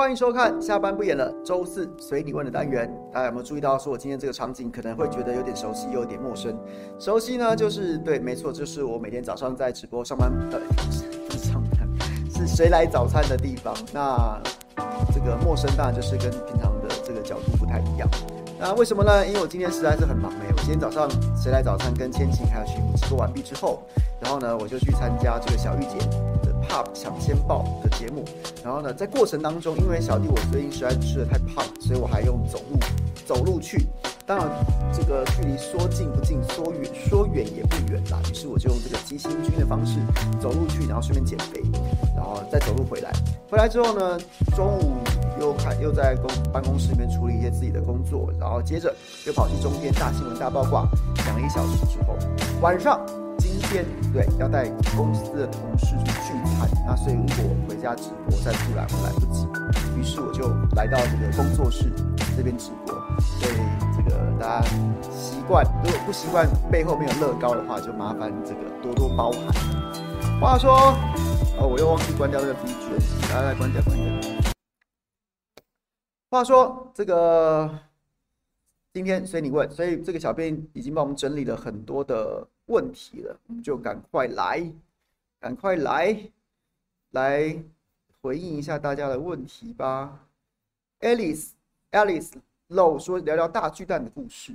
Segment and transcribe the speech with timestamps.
[0.00, 2.90] 欢迎收看下班不演了，周四随你问的单元。
[3.12, 6.58] 大家有没有注意到，说我今天这个场景可能会觉得有点熟悉，又有点陌生。
[6.98, 10.58] 熟悉呢，就是对，没错，就是我每天早上在直播上班的
[11.36, 11.86] 上班，
[12.34, 13.76] 是谁来早餐的地方。
[13.92, 14.40] 那
[15.12, 18.08] 这个陌生当然就是跟平常的这个角度不太一样。
[18.58, 19.26] 那为什么呢？
[19.26, 23.82] 因为我今天实在是很忙哎，我今天早上谁来早餐跟千晴还有徐福直播完毕之后，
[24.18, 25.98] 然后呢，我就去参加这个小玉姐
[26.70, 28.24] Pop 抢先报的节目。
[28.64, 32.78] 然后呢，在过程当中，因为小弟我最近实在吃的太胖，所以我还用走路
[33.26, 33.88] 走路去。
[34.24, 34.48] 当然，
[34.92, 38.20] 这个距离说近不近，说远说远也不远啦。
[38.30, 39.98] 于是我就用这个急行军的方式
[40.40, 41.60] 走路去，然后顺便减肥，
[42.14, 43.10] 然后再走路回来。
[43.50, 44.16] 回来之后呢，
[44.54, 44.92] 中午
[45.40, 48.94] 又开又在公办公室里面处理一些自己的工作，然后接着
[49.26, 50.86] 又跑去中天大新闻大八卦
[51.26, 52.16] 讲了一小时之后，
[52.60, 53.04] 晚上。
[53.70, 59.46] 天对，要带公司的同事去聚餐，那所以如果回家直播再出来，我来不及。
[59.96, 61.92] 于是我就来到这个工作室
[62.36, 62.92] 这边直播。
[63.20, 63.54] 所以
[63.96, 64.66] 这个大家
[65.12, 70.40] 习惯，如果不习惯背后没有乐高的话，就麻烦这个多多包涵。
[70.40, 70.74] 话说，
[71.56, 74.06] 哦，我又忘记关掉这个 BGM，大家来关掉，关掉。
[76.28, 77.70] 话说这个
[78.92, 82.48] 今天随你问，所以这个小编已经帮我们整理了很多的。
[82.70, 84.72] 问题了，我们就赶快来，
[85.40, 86.16] 赶快来，
[87.10, 87.60] 来
[88.22, 90.24] 回应一下大家的问题吧。
[91.00, 92.30] Alice，Alice
[92.68, 94.54] Low 说聊聊大巨蛋的故事。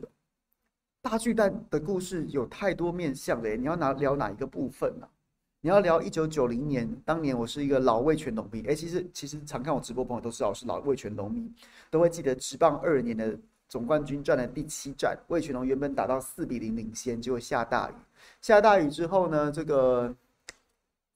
[1.01, 5.11] 大巨蛋的故事有太多面向了，你要拿聊哪一个部分呢、啊？
[5.59, 8.65] 你要聊一九九零年，当年我是一个老味全农民。
[8.65, 11.53] 哎，其实其实常看我直播朋友都知道我是老味全农民，
[11.91, 13.37] 都会记得职棒二年的。
[13.75, 17.93] 总冠军战的第七战，魏全龙原本打到四比零领先，结果下大雨。
[18.39, 20.15] 下大雨之后呢，这个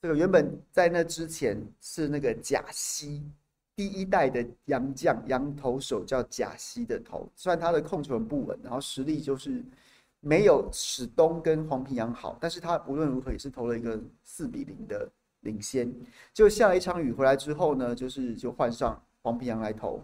[0.01, 3.23] 这个原本在那之前是那个贾西
[3.77, 9.63] 第一代的洋将洋投手叫贾西的投，虽然他的控球很不稳，然后实力就是
[10.19, 15.09] 没有史东跟黄平洋好，但是他无论如何也是投了一个四比零的
[15.39, 15.89] 领先。
[16.33, 20.03] 就下了一场雨回来之后呢，就是就换上黄平洋来投。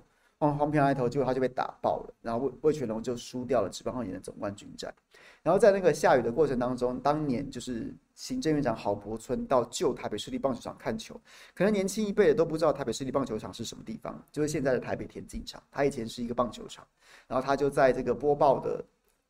[0.53, 4.94] 黄平来投，结果他就被打爆了，然后魏魏全龙就输掉了职棒二年的总冠军战。
[5.41, 11.19] 然后在那个下雨的过程当中，当年就是行政院长郝柏村到旧台北市立棒球场看球，
[11.53, 15.61] 可能年轻一辈的都不知道台北市立棒球场是什么地方，就是现在的台北田径场。
[15.72, 16.85] 他以前是一个棒球场，
[17.27, 18.83] 然后他就在这个播报的，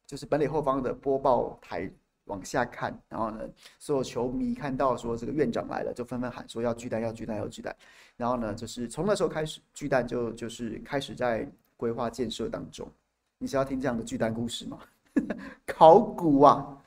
[0.07, 1.91] 就是本垒后方的播报台。
[2.25, 3.39] 往下看，然后呢，
[3.79, 7.75] 所有球迷看到说这个院长来了，就纷纷喊说要巨蛋，要巨蛋，要巨蛋。
[8.17, 12.87] 然后呢，就是从那时候开始，巨蛋就就是开始在规划建设当中。
[13.37, 14.79] 你是要听这样的巨蛋故事吗？
[15.67, 16.77] 考古啊，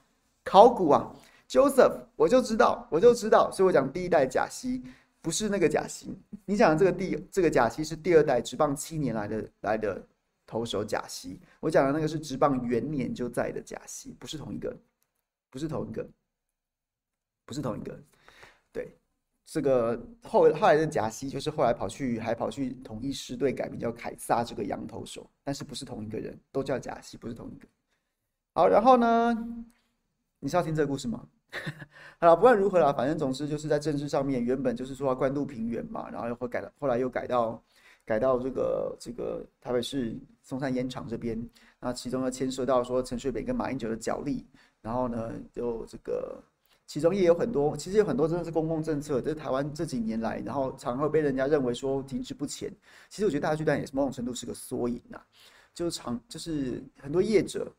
[0.44, 1.15] 考古啊
[1.48, 4.82] ，Joseph，我就知道，我就知道，所以我讲第一代贾西
[5.21, 6.19] 不是那个贾西。
[6.44, 10.03] 你讲的这个第这个贾西是第二代职棒七年来的来的
[10.47, 14.75] 投手贾西，我讲的那个是职棒元年就在的贾西，不是同一个。
[15.50, 16.09] 不是同一个，
[17.44, 17.98] 不是同一个，
[18.72, 18.94] 对，
[19.47, 27.66] 这个后后来的贾西就是后来跑去还跑去统一师队改名叫凯撒这个洋投手，但是不是同一个人，都叫贾西，不是同一个。
[28.53, 29.34] 好，然后呢，
[30.38, 31.26] 你是要听这个故事吗？
[32.20, 37.62] 好了，不管如何啦，反正总之就是在政治上面，原本就是说要关渡平原嘛，然后又会改，后来又改到
[38.04, 41.42] 改到这个这个台北市松山烟厂这边，
[41.80, 44.47] 那其中呢牵涉到说陈水扁跟马英九的角力。
[44.81, 46.43] 然后呢，就这个，
[46.87, 52.72] 其中也有很多，其实有很多真的是公共政策，这是台湾这几年来，然后常会被人家认为说停滞不前。
[53.09, 55.25] 其实我觉得大巨蛋也是某种程度是个缩影啊，
[55.75, 57.71] 就是常就是很多业者，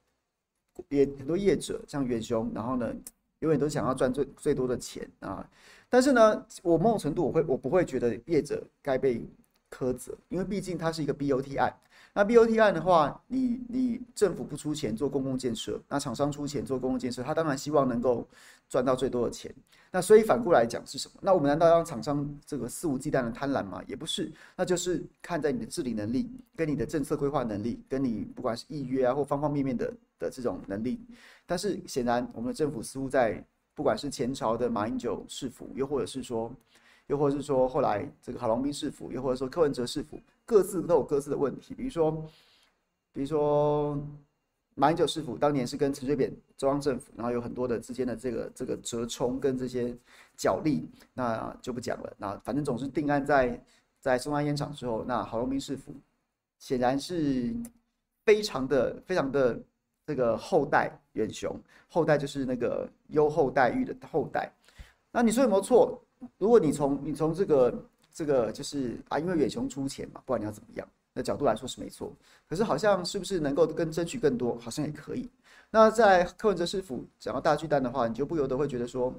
[0.90, 2.94] 也很多业者像元凶，然后呢，
[3.40, 5.50] 永远都想要赚最最多的钱啊。
[5.90, 9.22] 但是呢，我某种程度我会我不会觉得业者该被
[9.70, 11.74] 苛责，因为毕竟它是一个 BOT 案。
[12.14, 18.28] 那 BOT 案的话，你你政府不出钱做公共建设，那厂商出钱做公共建设，他当然希望能够
[18.68, 19.54] 赚到最多的钱。
[19.92, 21.20] 那所以反过来讲是什么？
[21.22, 23.82] 那我们难道让厂商这个肆无忌惮的贪婪吗？
[23.88, 31.00] 也不是，那就是看在你的治理能力、跟你的政策规划能力、跟你不管是预约啊或方方面面的的这种能力。
[31.46, 33.44] 但是显然，我们的政府似乎在
[33.76, 36.52] 不管是前朝的马英九市府，又或者是说，
[37.10, 40.20] 又或者是说后来这个郝龙斌市府，又或者说柯文哲市府。
[40.46, 42.12] 各自都有各自的问题，比如说，
[43.14, 43.96] 比如说
[44.74, 49.96] 马英九市府当年是跟陈水扁中央政府，然后有很多的之间的这个这个折冲跟这些
[50.36, 52.12] 角力，那就不讲了。
[52.18, 53.64] 那反正总是定案在
[54.00, 55.94] 在松山烟厂之后，那郝龙斌市府
[56.58, 57.54] 显然是
[58.26, 59.60] 非常的非常的
[60.08, 61.56] 这个厚待远雄，
[61.90, 64.52] 厚待就是那个优厚待遇的厚待。
[65.12, 66.04] 那你说有没有错？
[66.38, 67.74] 如果你从你从这个。
[68.12, 72.12] 这个就是啊，因为远雄出钱嘛，不管你要怎么样，那角度来说是没错。
[72.50, 75.30] 可是好像是不是能够跟争取更多，好像也可以。
[75.70, 79.14] 那在柯文哲师傅讲到大巨蛋的话，你就不由得会觉得说，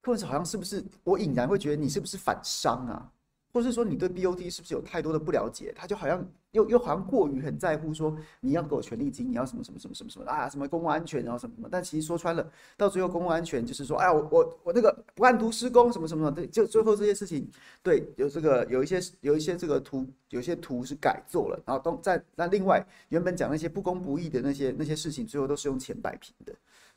[0.00, 3.12] 柯文哲好像是不是我隐然会觉得你是不是反商啊？
[3.52, 5.72] 或是说你对 BOT 是不是有太多的不了解？
[5.76, 11.68] 他就好像又又好像过于很在乎说你要给我权利金，你要什么什么什么什么什么啊，什么公共安全然后什么什么。
[11.70, 17.46] 但其实说穿了，到最后公共安全就是说，哎呀，我我我那个不按图施工什么什么的，就最后这些事情，
[17.82, 26.54] 对，有这个有一些有一些这个图，有些图是改做了，然后都在那另外原本讲那些不公不义的那些那些事情，最后都是用钱摆平的，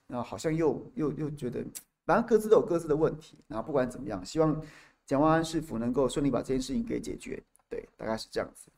[0.07, 1.61] 然后好像又又又觉得，
[2.05, 3.37] 反正各自都有各自的问题。
[3.47, 4.61] 然后不管怎么样，希望。
[5.05, 8.71] 蒋万安市府能够顺利把这件事情给解决，对，大概是这样子。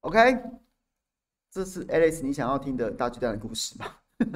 [0.00, 0.18] OK，
[1.50, 3.96] 这是 Alice 你想要听的大巨蛋的故事吗？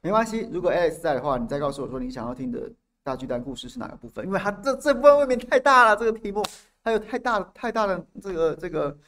[0.00, 2.72] 没关系，如果 Alice 在的话，你再告诉我说你想要听的
[3.02, 6.44] 大巨蛋故事是哪个部分，因为他这这部分未免太大了，这个题目。
[6.86, 8.98] 还有太大太大的这个这个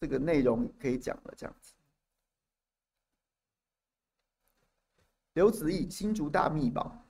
[0.00, 1.72] 这个内容可以讲了，这样子。
[5.34, 7.06] 刘子毅新竹大秘宝，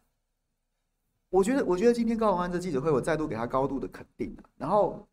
[1.30, 4.36] 我觉得我觉得今天高虹安这记者会，我再度给他高度的肯定。
[4.58, 5.08] 然后，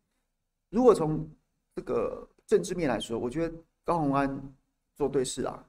[0.68, 1.26] 如果从
[1.74, 4.54] 这个政治面来说，我觉得高虹安
[4.94, 5.66] 做对事啊。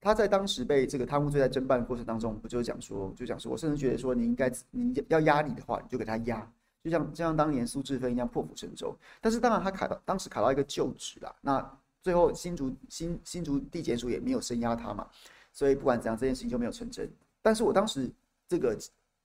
[0.00, 6.50] 他在当时被这个贪污罪在侦办过程当中，不就讲说，就讲说，我甚至觉得说，你应该你要压你的话，你就给他压。
[6.82, 15.06] 就像就像当年苏志芬一样破釜沉舟，但是当然他卡到当时卡到一个旧职啦，那最后新竹新新竹地检署也没有声压他嘛，
[15.52, 17.06] 所以不管怎样这件事情就没有成真。
[17.42, 18.10] 但是我当时
[18.48, 18.74] 这个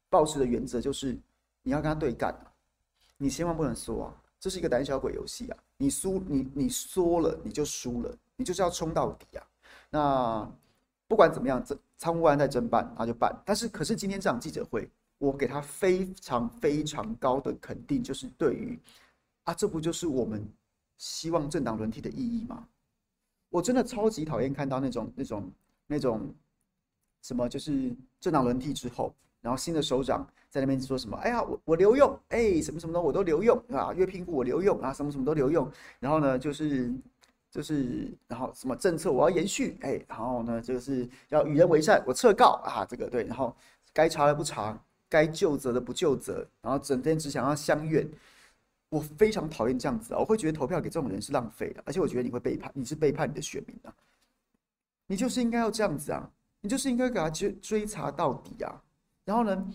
[0.10, 1.18] 报持的原则就是
[1.64, 2.52] 你要跟他对干啊，
[3.18, 9.48] 你千万不能说啊，这是一个胆小鬼游戏啊，你输你你缩了你就输了，你就是要冲到底啊。
[9.90, 10.52] 那
[11.08, 13.34] 不管怎么样，这贪污案在侦办，那就办。
[13.46, 14.90] 但是可是今天这场记者会。
[15.18, 18.78] 我给他非常非常高的肯定，就是对于
[19.44, 20.46] 啊，这不就是我们
[20.98, 22.68] 希望政党轮替的意义吗？
[23.50, 25.52] 我真的超级讨厌看到那种那种
[25.88, 26.34] 那种
[27.22, 31.16] 什么，就是政党轮替之后，然后新的首长在那边说什么？
[31.18, 35.72] 哎呀，我我留用，哎，什么什么的我都留用啊，月聘户我留用啊，什么什么都留用。
[36.00, 36.94] 然后呢，就是
[37.50, 43.56] 就是然后什么政策我要延续，哎，然后呢，就是要与人为善，我撤告啊，这个对，然后
[43.94, 44.78] 该查的不查。
[45.10, 48.08] 该就责的不就责，然后整天只想要相怨，
[48.90, 50.20] 我非常讨厌这样子啊！
[50.20, 53.94] 我会觉得投票给这种人是浪费的，而且我觉得你会背叛，你是背叛你的选民啊！
[55.08, 56.30] 你就是应该要这样子啊！
[56.62, 58.82] 你就是应该给他追追查到底啊！
[59.24, 59.72] 然后呢，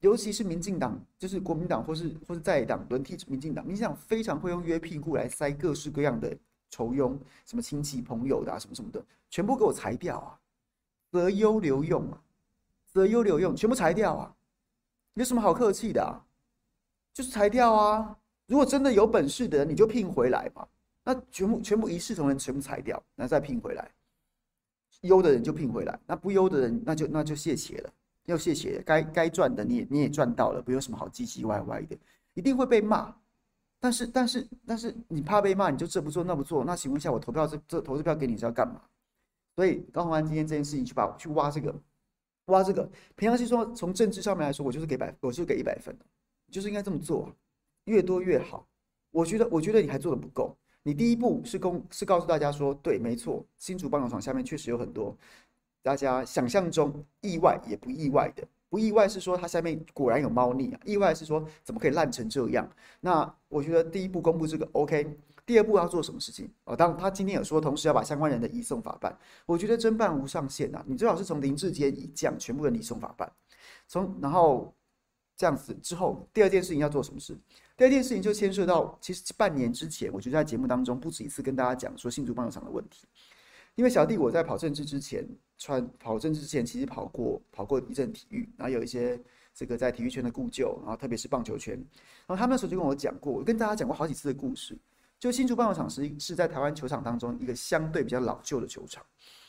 [0.00, 6.36] 尤其是民进党，就是国民党或是或是在党轮替民进党，民进党非常会用约聘户来塞各式各样的
[6.70, 10.38] 酬庸，什么亲戚朋友的啊，什么什么的，全部给我裁掉啊！
[11.10, 12.22] 择优留用啊，
[12.86, 14.36] 择优留用，全部裁掉啊！
[15.14, 16.18] 有什么好客气的啊？
[17.12, 18.16] 就是裁掉啊！
[18.46, 20.66] 如果真的有本事的人，你就聘回来嘛。
[21.04, 23.90] 那全部全部一视同仁，全部裁掉，然后再聘回来。
[25.02, 27.92] 优的人就聘回来，那不优的人，那就那就谢谢了，
[28.26, 28.80] 要谢谢。
[28.82, 31.96] 该该赚的你也你也赚到了，不有什么好唧唧歪歪的，
[32.34, 33.14] 一定会被骂。
[33.80, 36.64] 但是但是但是你怕被骂，你就这不做那不做。
[36.64, 38.80] 那请问一下，我投票这这投这票给你是要干嘛？
[39.56, 41.74] 所以高虹安今天这件事情，去把去挖这个。
[42.46, 45.96] 挖这个，平常心说，从政治上面来说，我就是给百，我就是给一百分，
[46.50, 47.32] 就是应该这么做，
[47.84, 48.66] 越多越好。
[49.10, 50.56] 我觉得，我觉得你还做的不够。
[50.82, 55.16] 你第一步是公，是告诉大家说，对，没错，新竹棒球场下面确实有很多
[55.82, 62.68] 大家想象中意外也不意外的，不意外是说它下面果然有猫腻啊，意外是说怎么可以烂成这样。
[63.00, 65.16] 那我觉得第一步公布这个 OK。
[65.50, 66.48] 第二步要做什么事情？
[66.62, 69.18] 哦，当他今天有说，同时要把相关人的移送法办。
[69.46, 70.80] 我觉得侦办无上限啊！
[70.86, 73.28] 你最好是从林智坚以降，全部人移送法办。
[73.88, 74.72] 从然后
[75.36, 77.36] 这样子之后，第二件事情要做什么事？
[77.76, 83.08] 第二件事情就牵涉到，其实半年之前，我就在节目当中不止一次跟大家讲说新竹棒球场的问题。
[83.74, 85.28] 因为小弟我在跑政治之前，
[85.58, 89.20] 穿跑政治之前，其实跑过跑过一阵体育，然后有一些
[89.52, 94.78] 这个在体育圈的故旧，然后特别是棒球圈，然后他们那时候就跟我讲过，我跟大家讲过好几次的故事。
[95.20, 99.04] 就新竹棒球场是是在台湾球场当中一个相对比较老旧的球场，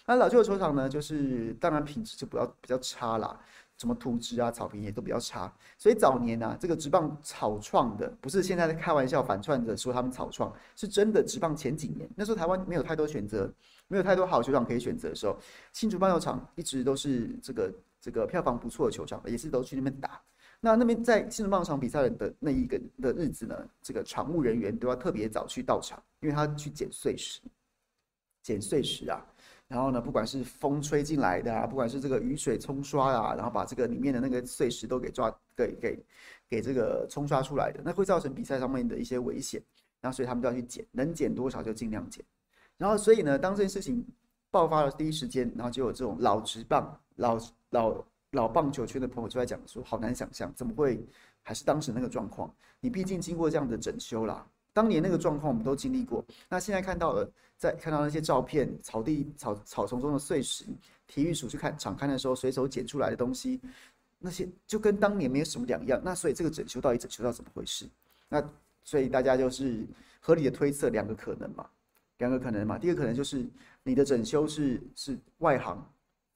[0.06, 3.40] 那老旧的球场呢，就是当然品质就比较比较差啦，
[3.78, 13.50] 什么土质啊、草坪也都比较差，所以早年啊，这个职棒草创的，不是现在在开玩笑反串着说他们草创，是真的职棒前几年，那时候台湾没有太多选择，
[13.88, 15.40] 没有太多好球场可以选择的时候，
[15.72, 20.22] 新竹棒球场一直都是这个这个票房不错的球场，也是都去那边打。
[20.64, 27.42] 那那边在新竹棒球场比赛的那一个的日子呢，这个场务人员都要特别早去到场，因为他去捡碎石，
[28.44, 29.26] 捡碎石啊。
[29.68, 36.06] 然后呢，不管是风吹进来的啊，不管是这个雨水冲刷啊，然后把这个里面的那个碎石都给抓给给
[36.48, 39.60] 给这个冲刷出来的，那会造成比赛上面的一些危险。
[40.00, 42.24] 然后所以他们都要去捡，能捡多少就尽量捡。
[42.78, 44.06] 然后所以呢，当这件事情
[44.52, 47.40] 爆发的第一时间，然后就有这种老直棒、老
[47.70, 51.04] 老老棒球圈的朋友就在讲说，好难想象怎么会
[51.44, 52.54] 还是当时那个状况。
[52.80, 54.46] 你毕竟经过这样的整修啦。
[54.74, 60.64] 当年那个状况我们都经历过，那现在看到了，在看到那些照片，草地草草丛中的碎石，
[61.08, 63.60] 体育署去看场勘的时候随手捡出来的东西，
[64.18, 66.02] 那些就跟当年没有什么两样。
[66.02, 67.86] 那所以这个整修到底整修到怎么回事？
[68.30, 68.42] 那
[68.86, 69.86] 所以大家就是
[70.22, 71.70] 合理的推测两个可能嘛，
[72.20, 72.80] 两个可能嘛。
[72.80, 73.46] 第一个可能就是
[73.84, 75.86] 你的整修是是外行，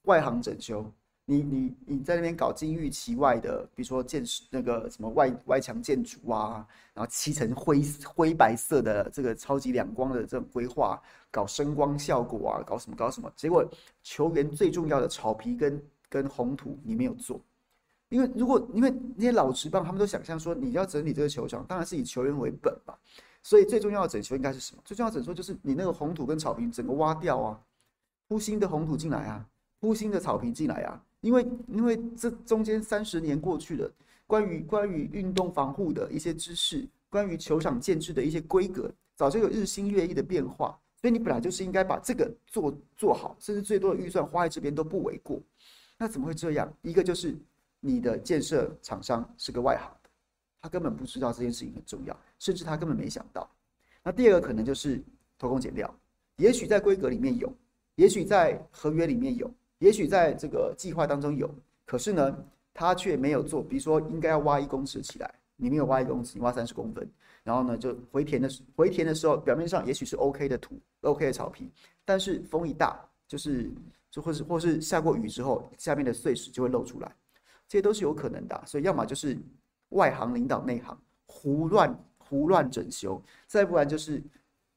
[0.04, 0.92] 外行整修。
[1.28, 6.64] 你你你在那边搞金玉其外的，比如说建那个什么外外墙建筑啊，
[6.94, 11.02] 然后漆成灰灰白色的这个超级两光的这种规划，
[11.32, 13.68] 搞声光效果啊，搞什么搞什么，结果
[14.04, 17.42] 球员最重要的草皮跟跟红土你没有做，
[18.10, 22.96] 因为如果因为那些老职棒他们都想象说你要整理这个球场，当然是以球员为本吧，
[23.42, 24.82] 所以最重要的整修应该是什么？
[24.86, 27.60] 最重要的整修就是你那个红土跟草皮整个挖掉啊，
[28.28, 29.44] 铺新的红土进来啊，
[29.80, 31.02] 铺新的草坪进来啊。
[31.26, 33.92] 因为，因为这中间三十年过去了，
[34.28, 40.80] 关于关于运动防护的一些知识，关于球场建制的一些规格，早就有日新月异的变化。
[41.02, 45.42] 所以你本来就是应该把这个做做好，甚至最多的预算花在这边都不为过。
[45.98, 46.72] 那怎么会这样？
[46.84, 47.36] 一个就是
[47.80, 49.92] 你的建设厂商是个外行，
[50.62, 53.50] 他根本不知道这件事情很重要，甚至他根本没想到。
[54.04, 55.04] 那第二个可能就是
[55.40, 55.92] 偷工减料，
[56.36, 57.52] 也许在规格里面有，
[57.96, 59.52] 也许在合约里面有。
[59.80, 61.50] 也许在这个计划当中有，
[61.86, 62.38] 可是呢，
[62.74, 63.62] 他却没有做。
[63.62, 67.10] 比如说，应该要挖一公尺起来，你没有挖一公尺，你挖三十公分，
[67.44, 71.70] 然后呢，就回填的回填的时候，表面上也许是 OK 的土，OK 的草皮，
[72.04, 73.72] 但是风一大，就是
[74.10, 77.16] 就或是或是下过雨之后，下面的碎石就会露出来，
[77.68, 78.64] 这些都是有可能的。
[78.66, 79.38] 所以，要么就是
[79.90, 84.24] 外行领导内行，胡乱胡乱整修，再不然就是。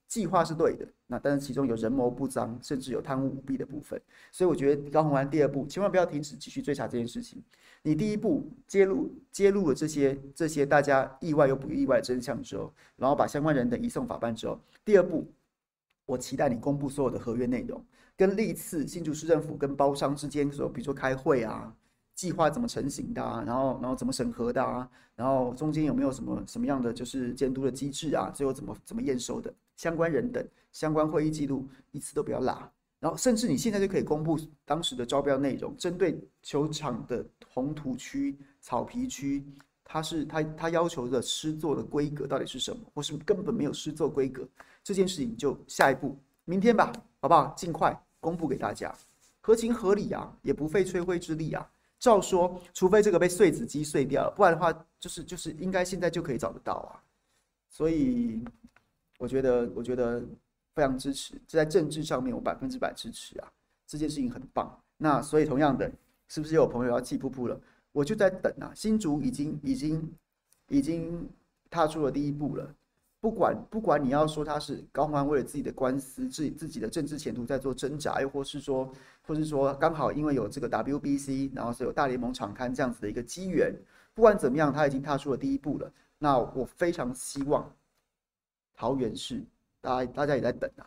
[0.08, 4.00] 计划是对的，那但是其中有人谋不臧，甚至有贪污舞弊的部分，
[4.30, 7.42] 所以我觉得高虹安第二步千万不要停止继续追查这件事情。
[7.82, 15.26] 你第一步揭露揭露了这些这些大家意外又不意外真相之后，然后把相关人等移送法办之后，第二步，
[16.04, 17.82] 我期待你公布所有的合约内容，
[18.14, 21.74] 跟历次新竹市政府跟包商之间说，比如说开会啊。
[22.18, 23.44] 计划怎么成型的啊？
[23.46, 24.90] 然后，然后怎么审核的啊？
[25.14, 28.28] 然后中间有没有什么什么样的就是监督的机制啊？
[28.34, 29.54] 最后怎么怎么验收的？
[29.76, 32.72] 相关人等相关会议记录一次都不要落。
[32.98, 39.46] 然后，甚至你现在就可以公布当时的招标内容，针对球场的红土区、草皮区，
[39.84, 42.82] 它是它它要求的施作的规格到底是什么？
[42.92, 44.44] 或是根本没有施作规格？
[44.82, 47.54] 这件事情就下一步明天吧，好不好？
[47.56, 48.92] 尽快公布给大家，
[49.40, 51.64] 合情合理啊，也不费吹灰之力啊。
[51.98, 57.02] 照说，除非这个被碎纸机碎掉了，不然的话，就是就是应该现在就可以找得到啊。
[57.68, 58.42] 所以，
[59.18, 60.22] 我觉得我觉得
[60.74, 63.52] 非常支持，这在政治上面我百分之百支持啊。
[63.86, 64.78] 这件事情很棒。
[64.96, 65.90] 那所以同样的，
[66.28, 67.60] 是不是有朋友要气噗噗了？
[67.90, 68.70] 我就在等啊。
[68.74, 70.14] 新竹已经已经
[70.68, 71.28] 已经
[71.70, 72.74] 踏出了第一步了。
[73.20, 78.88] 不管不管你要说他是高欢为了自己的官司、自己自己的政治前途在做挣扎，又或是说，
[79.22, 83.74] 或是说刚好因为有这个 WBC，然后是有大联盟场刊这样子的一个机缘，
[84.14, 85.92] 不管怎么样，他已经踏出了第一步了。
[86.16, 87.68] 那我非常希望
[88.76, 89.44] 桃园市，
[89.80, 90.86] 大家大家也在等啊，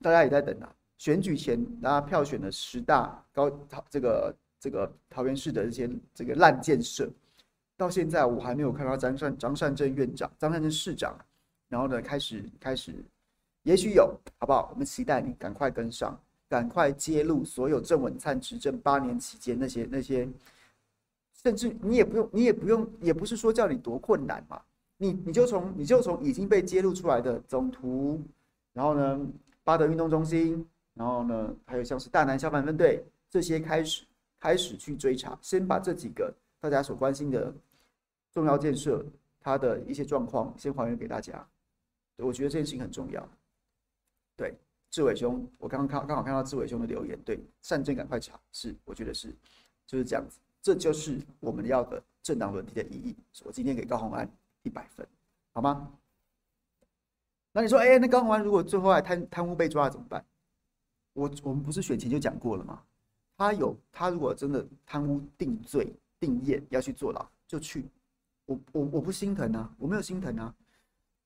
[0.00, 0.72] 大家也在等啊。
[0.96, 3.50] 选举前大家票选了十大高
[3.90, 7.10] 这个这个桃园市的这些这个烂建设。
[7.76, 11.18] 到现在我还没有看到张善张善政院长、张善政市长，
[11.68, 12.94] 然后呢，开始开始，
[13.64, 14.70] 也许有，好不好？
[14.72, 16.16] 我们期待你赶快跟上，
[16.48, 20.28] 赶快揭露所有郑文灿执政八年期间那些那些，
[21.42, 24.62] 甚至你也不用，你也不用，也不是说叫你多困难嘛，
[24.96, 28.22] 你你就从你就从已经被揭露出来的总图，
[28.72, 29.20] 然后呢，
[29.64, 30.64] 八德运动中心，
[30.94, 34.04] 然后呢，还有像是大南消防分队这些开始
[34.38, 36.32] 开始去追查，先把这几个。
[36.60, 37.52] 大家所关心的
[38.34, 39.06] 重要建设，
[39.40, 41.46] 它的一些状况，先还原给大家。
[42.16, 43.26] 我觉得这件事情很重要。
[44.36, 44.52] 对，
[44.90, 49.32] 志伟兄，我刚刚看刚好看到志伟兄的留言，对，善政赶快查，是，我觉得是，
[49.86, 53.16] 就是这样子，这就是我们要的政党轮替的意义。
[53.44, 54.28] 我今天给高虹安
[54.64, 55.06] 一百分，
[55.52, 55.92] 好吗？
[57.52, 60.24] 那你说，哎，那高虹安如果最后还贪贪污被抓了怎么办？
[61.12, 62.82] 我我们不是选前就讲过了吗？
[63.36, 65.94] 他有，他如果真的贪污定罪。
[66.20, 67.84] 定谳要去坐牢，就去。
[68.46, 70.54] 我我我不心疼啊，我没有心疼啊。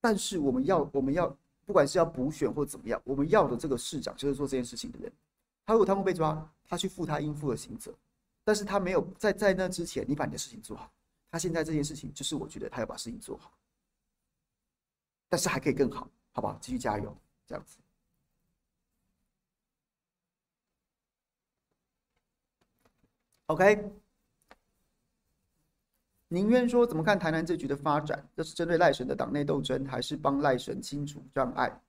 [0.01, 1.29] 但是我们要我们要
[1.67, 5.13] 不管是要补选或怎么样，我们要的这个市长就是做这件事情的人。
[5.67, 7.93] 他如果他们被抓，他去负他应负的刑责。
[8.45, 10.91] 但是他没有在在那之前，你把你的事情做好。
[11.31, 13.53] 他现在这件事情，就是我觉得他要把事情做好，
[15.29, 16.57] 但是还可以更好，好不好？
[16.59, 17.15] 继续加油，
[17.47, 17.77] 这样子。
[23.49, 23.93] OK，
[26.29, 28.29] 宁愿说怎么看台南这局的发展？
[28.37, 31.81] 这是针对赖神的党内斗争，还是帮赖神清除障碍？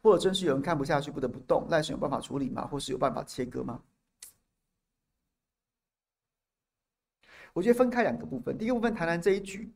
[0.00, 1.66] 或者真是有人看不下去，不得不动？
[1.68, 2.66] 赖神有办法处理吗？
[2.66, 3.80] 或是有办法切割吗？
[7.52, 8.56] 我觉得分开两个部分。
[8.56, 9.72] 第一个部分，台南这一局，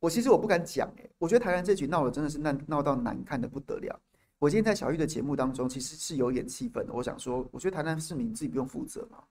[0.00, 3.98] 我其实我不敢讲，哎，我觉得台南这局闹的真的是闹闹到难看的不得了。
[4.38, 6.92] 我今天在小玉的节目当中，其实是有点气愤的。
[6.92, 9.22] 我想说，我觉得台南市民自己不用负责嘛，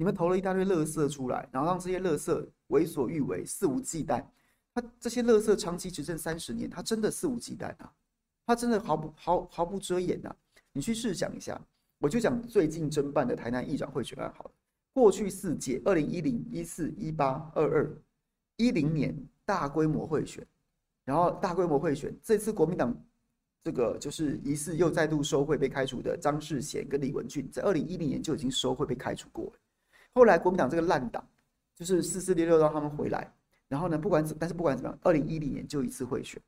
[0.00, 4.24] 你们投了一大堆垃圾出来，然后让这些垃圾为所欲为、肆无忌惮。
[4.72, 7.92] 他这些垃圾长期执政三十年，他真的肆无忌惮啊，
[8.46, 10.32] 他真的毫不毫毫不遮掩呐。
[10.72, 11.60] 你去试想一下，
[11.98, 14.50] 我就讲最近侦办的台南议长贿选案好了。
[14.92, 18.02] 过去四届，二零一零、一四、一八、二二、
[18.56, 19.12] 一零年
[19.44, 20.46] 大规模贿选，
[21.04, 22.96] 然后大规模贿选，这次国民党
[23.64, 29.52] 这个就是疑似又再度收贿被开除的张世贤跟李文俊，在二零一零年就已经收贿被开除过了。
[30.14, 31.24] 后来国民党这个烂党
[31.74, 33.32] 就是四四六六让他们回来，
[33.68, 36.40] 然后呢，不管怎，但是不管怎么样，二零一零年就一次贿选，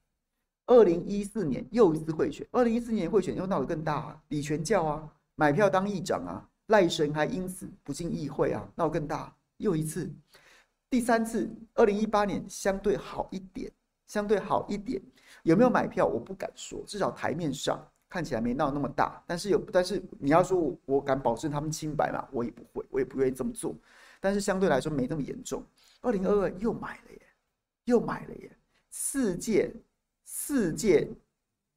[0.66, 6.46] 二零一四年又一次贿选，二零一四年贿选又闹得更大啊，李全教啊，买票当议长啊。
[6.66, 10.08] 赖神还因此不进议会啊，闹更大，又一次，
[10.88, 13.68] 第三次，二零一八年相对好一点，
[14.06, 15.02] 相对好一点，
[15.42, 16.06] 有没有买票？
[16.06, 22.28] 我不敢说，至少台面上看起来没闹那么大，但是有，但是你要说我，我敢保证他们清白吗？
[22.32, 23.74] 我也不会，我也不愿意这么做，
[24.20, 25.64] 但是相对来说没那么严重。
[26.00, 27.22] 二零二二又买了耶，
[27.84, 28.50] 又买了耶，
[28.90, 29.72] 四届，
[30.24, 31.08] 四届，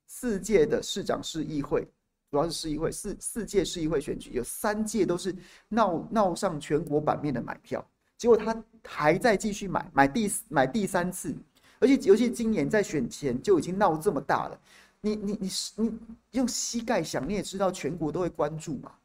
[0.08, 1.88] 四届的市长市议会。
[2.32, 5.36] 主要是市议会四四届市议会选举，有三届都是
[5.70, 11.36] 闹闹上全国版面的买票，结果他还在继续买，买第买第三次，
[11.78, 14.60] 而且尤其今年在选前就已经闹这么大了，
[15.06, 16.00] 你你你你
[16.32, 18.96] 用膝盖想，你也知道全国都会关注嘛，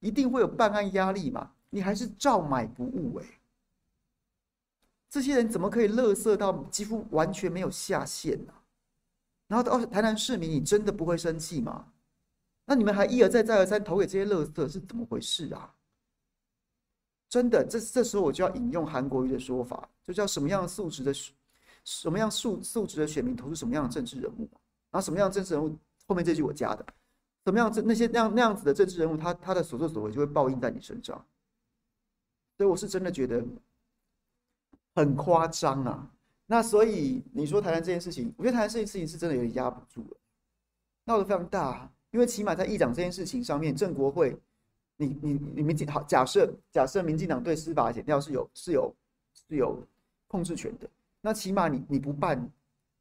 [0.00, 3.24] 一定会有办案压力嘛，你还是照买不误哎，
[5.08, 8.52] 这些人怎么可以乐色到几乎完全没有下限呢？
[9.46, 11.92] 然后到台南市民，你真的不会生气吗？
[12.64, 15.72] 那你们还一而再、再而三投给这些乐色是怎么回事啊？
[17.28, 21.14] 真的，这这时候我就要引用韩国瑜的说法，就叫什么样的素质的
[21.84, 24.48] 什么样素素质的选民投出什么样的政治人物，
[24.94, 25.76] 然后什么样政治人物
[26.06, 26.86] 后面这句我加的，
[27.44, 31.26] 什么样这那些那样那样子的政治人物，他他的所作所为就会报应在你身上。
[32.56, 33.44] 所以我是真的觉得
[34.94, 36.08] 很夸张啊。
[36.46, 40.16] 那所以你说台南这件事情，我觉得台南这件事情是真的有点压不住了，
[41.06, 41.90] 闹得非常大。
[42.12, 44.38] 因为起码在议长这件事情上面，郑国会，
[44.96, 48.94] 你你你民进好，假设假设民进党对司法检调是有是有
[49.32, 49.84] 是有
[50.28, 50.88] 控制权的，
[51.20, 52.48] 那起码你你不办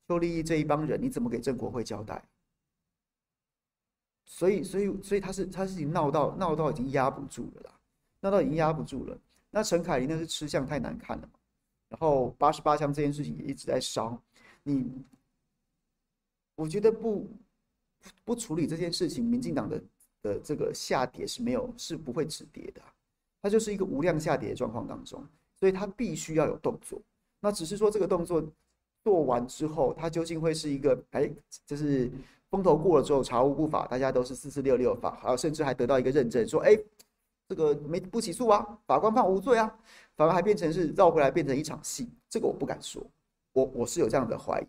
[0.07, 2.23] 邱立义这一帮人，你怎么给郑国会交代？
[4.25, 7.79] 所以所以所以他是他是已经闹到闹到已经压不住了啦，
[8.19, 9.17] 闹到已经压不住了。
[9.49, 11.33] 那陈凯琳那是吃相太难看了嘛，
[11.89, 14.21] 然后八十八枪这件事情也一直在烧，
[14.63, 15.05] 你
[16.55, 17.29] 我觉得不。
[18.25, 19.81] 不处理这件事情，民进党的
[20.21, 22.81] 的这个下跌是没有是不会止跌的，
[23.41, 27.01] 它就是一个无量下跌的状况当中，所以它必须要有动作。
[27.39, 28.45] 那只是说这个动作
[29.03, 31.29] 做完之后，它究竟会是一个哎，
[31.65, 32.11] 就是
[32.49, 36.77] 风头过了之后查无不法，大家都是四四六六法，还有甚至还得到一个认证，说哎，
[37.47, 39.75] 这个没不起诉啊，法官判无罪啊，
[40.15, 43.05] 反而还变成是绕回来变成一场戏，这个我不敢说，
[43.51, 44.67] 我我是有这样的怀疑。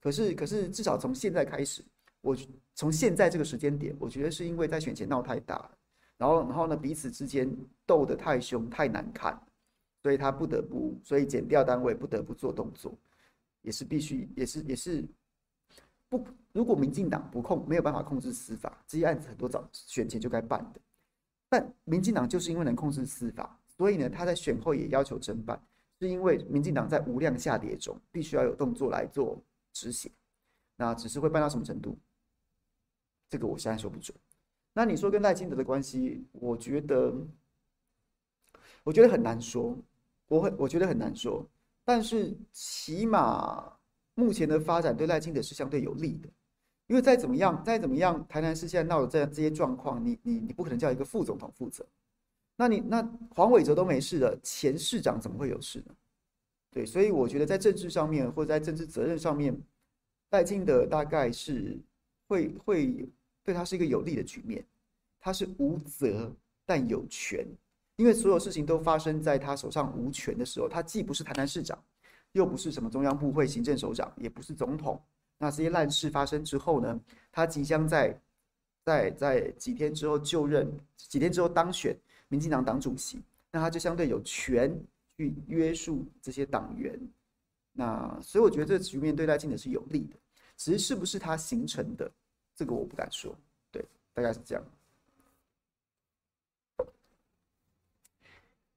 [0.00, 1.84] 可是可是至少从现在开始。
[2.20, 2.34] 我
[2.74, 5.70] 从现在这个时间点，我觉得是因为在选前闹太大，
[6.16, 9.38] 然后然后呢，彼此之间斗得太凶太难看，
[10.02, 12.94] 所以他不得不，所以减掉单位不得不做动作，
[13.64, 15.04] 也是必须，也是也是
[16.08, 20.80] 不，如果民进党不控没有办法控制司法，这些案子很多早选前就该办的，
[21.48, 25.60] 但民进党就是因为能控制司法，所以呢，他在选后也要求侦办，
[25.98, 30.12] 是因为民进党在无量下跌中，必须要有动作来做止血，
[30.76, 31.98] 那只是会办到什么程度？
[33.30, 34.16] 这个我现在说不准。
[34.74, 37.14] 那你说跟赖清德的关系，我觉得，
[38.82, 39.76] 我觉得很难说。
[40.26, 41.48] 我会，我觉得很难说。
[41.84, 43.72] 但是起码
[44.14, 46.28] 目前的发展对赖清德是相对有利的，
[46.86, 51.86] 因为再怎么样，再怎么样，台南市现在闹的这样这些状况，你你你不可能叫一个副总统负责。
[52.56, 53.02] 那你那
[53.34, 55.94] 黄伟哲都没事了，前市长怎么会有事呢？
[56.70, 59.56] 对，所以我觉得在政治上面或者在政治责任上面，
[60.30, 61.78] 赖清德大概是
[62.28, 63.08] 会会
[63.42, 64.64] 对他是一个有利的局面。
[65.20, 66.30] 他是无责
[66.66, 67.46] 但有权，
[67.96, 71.78] 因为所有事情都发生在他手上无权的时候，他既不是台南市长，
[72.32, 75.00] 又不是什么中央部会行政首长，也不是总统。
[75.38, 77.00] 那这些烂事发生之后呢，
[77.32, 78.20] 他即将在
[78.84, 81.96] 在在几天之后就任，几天之后当选。
[82.28, 84.74] 民进党党主席，那他就相对有权
[85.16, 86.98] 去约束这些党员。
[87.70, 90.16] 那所以我觉得这个局面对赖清德是有利的，
[90.56, 92.10] 只是是不是他形成的，
[92.56, 93.36] 这个我不敢说。
[93.70, 94.64] 对，大概是这样。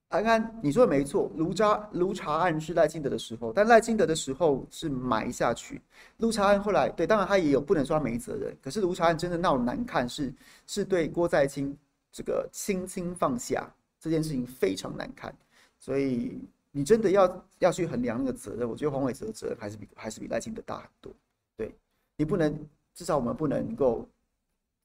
[0.10, 5.82] 安安，你说的没错，卢查卢查案是赖清德的时候，但赖清德的时候是埋下去。
[6.18, 10.34] 卢查案后来，对，当然他也有不能说他没责任，可是卢查案真的闹得难看是，是
[10.68, 11.78] 是对郭在清。
[12.10, 15.32] 这个轻轻放下这件事情非常难看，
[15.78, 16.42] 所以
[16.72, 21.14] 你真的要要去衡量那个责任，我觉得黄伟哲的责任还是比还是比赖清德大很多。
[21.56, 21.76] 对，
[22.16, 22.58] 你不能，
[22.96, 24.08] 至少我们不能够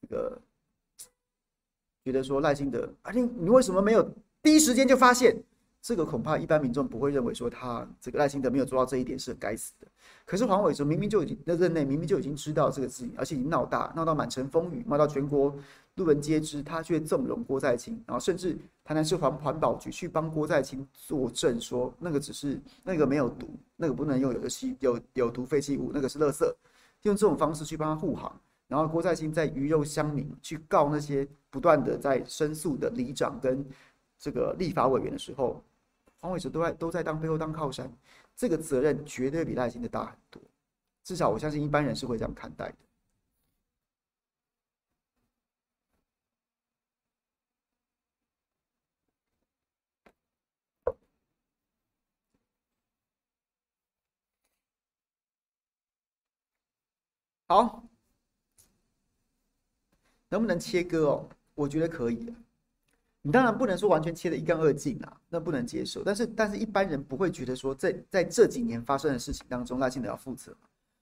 [0.02, 0.38] 这个
[2.04, 4.06] 觉得说赖清德啊，你你为什么没有
[4.42, 5.36] 第一时间就发现？
[5.80, 9.86] 这个恐怕一般民众不会认为说他这个赖清德没有做到这一点是该死的。
[10.24, 15.52] 可是黄伟哲明明就已经在任内明明就已经知道这个事情，而且已经闹大，闹到满城风雨，闹到全国
[15.96, 26.44] 路人皆知，他却纵容郭在清，然后甚至台南市环环保局去帮郭在清作证说那个只是那个没有毒，那个不能用有的吸有有毒废弃物，那个是垃圾，
[27.02, 28.32] 用这种方式去帮他护航。
[28.68, 33.66] 然后郭在清在鱼肉乡民去告那些不断的在申诉的里长跟
[34.22, 35.62] 这个立法委员的时候。
[36.20, 37.92] 黄伟哲都在都在当背后当靠山，
[38.36, 40.40] 这个责任绝对比赖清德大很多，
[41.02, 42.76] 至少我相信一般人是会这样看待的。
[57.48, 57.82] 好，
[60.28, 61.28] 能不能切割哦？
[61.54, 62.32] 我觉得可以。
[63.24, 66.02] 你当然不能说完全切得一干二净啊，那不能接受。
[66.02, 70.52] 但是，但是一般人不会觉得说在，在在这几年发生的事情当中，赖清德要负责。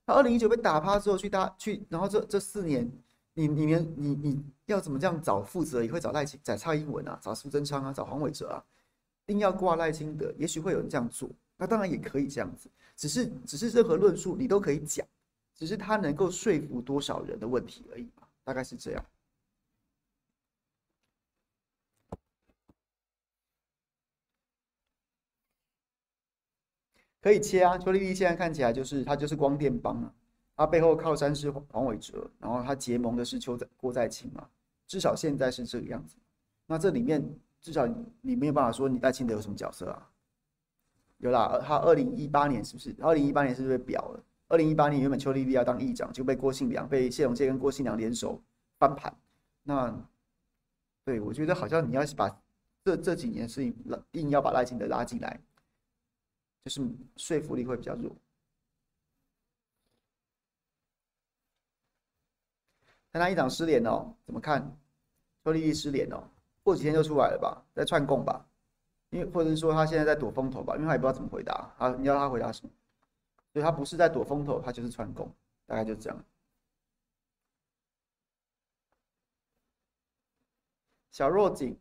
[0.07, 2.91] 他二零一九被打趴之后去搭去，然后这这四年，
[3.33, 5.83] 你你你你你要怎么这样找负责？
[5.83, 8.63] 也会找赖清找蔡英文啊，找苏贞昌啊，找黄伟哲啊，
[9.27, 11.29] 硬要挂赖清德，也许会有人这样做。
[11.57, 15.07] 那当然也可以这样子，只是只是任何论述你都可以讲，
[15.55, 19.05] 只是他能够说服多少人的问题而已嘛，大概是这样。
[27.21, 30.13] 可以切啊，邱丽丽现在看起来就是他就是光电帮啊，
[30.57, 34.49] 他背后靠山是黄伟哲，然后他结盟的是邱在郭在清嘛，
[34.87, 36.17] 至少现在是这个样子。
[36.67, 37.23] 那这里面
[37.61, 37.87] 至少
[38.23, 40.09] 你没有办法说你赖清德有什么角色啊？
[41.19, 42.97] 有啦，他二零一八年是不是？
[43.01, 44.25] 二零一八年是不是被表了？
[44.49, 48.41] 二零一八年原本邱丽丽要当议长，就被郭信良被谢龙介跟郭信良联手
[48.79, 49.15] 翻盘。
[49.63, 49.95] 那
[51.05, 52.29] 对我觉得好像你要是把
[52.83, 53.75] 这这几年事情
[54.13, 55.39] 硬要把赖清德拉进来。
[56.65, 56.81] 就是
[57.17, 58.15] 说服力会比较弱。
[63.13, 64.77] 台南议长失联哦，怎么看？
[65.43, 66.23] 邱莉莉失联哦，
[66.63, 68.47] 过几天就出来了吧，在串供吧，
[69.09, 71.91] 因为或者是说他现在在躲风头吧，因为他也不知道怎么回答啊。
[71.99, 72.73] 你要他回答什么？
[73.53, 75.35] 所以他不是在躲风头，他就是串供，
[75.67, 76.25] 大概就这样。
[81.11, 81.77] 小若锦。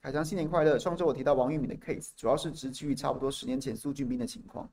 [0.00, 0.78] 凯强新年快乐！
[0.78, 4.68] 上周我提到王玉敏的 case，主要是直基于差不多十年前苏俊斌的情况。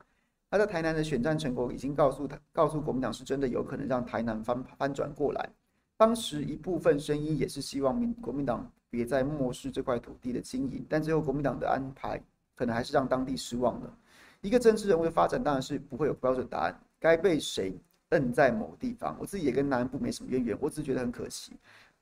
[0.51, 5.49] 他在台南的选战成果已经告诉他，告诉国民党是真的有可能让台南翻翻转过来。
[5.97, 12.21] 当时一部分声音也是希望民国民党别再漠视这块土地的经营，但最后国民党的安排
[12.53, 13.97] 可能还是让当地失望了。
[14.41, 17.73] 一个政治人物的发展当然是不会有标准答案，该被谁
[18.09, 19.17] 摁在某地方。
[19.19, 21.53] 我自己也跟南部没什么渊源，我只是觉得很可惜。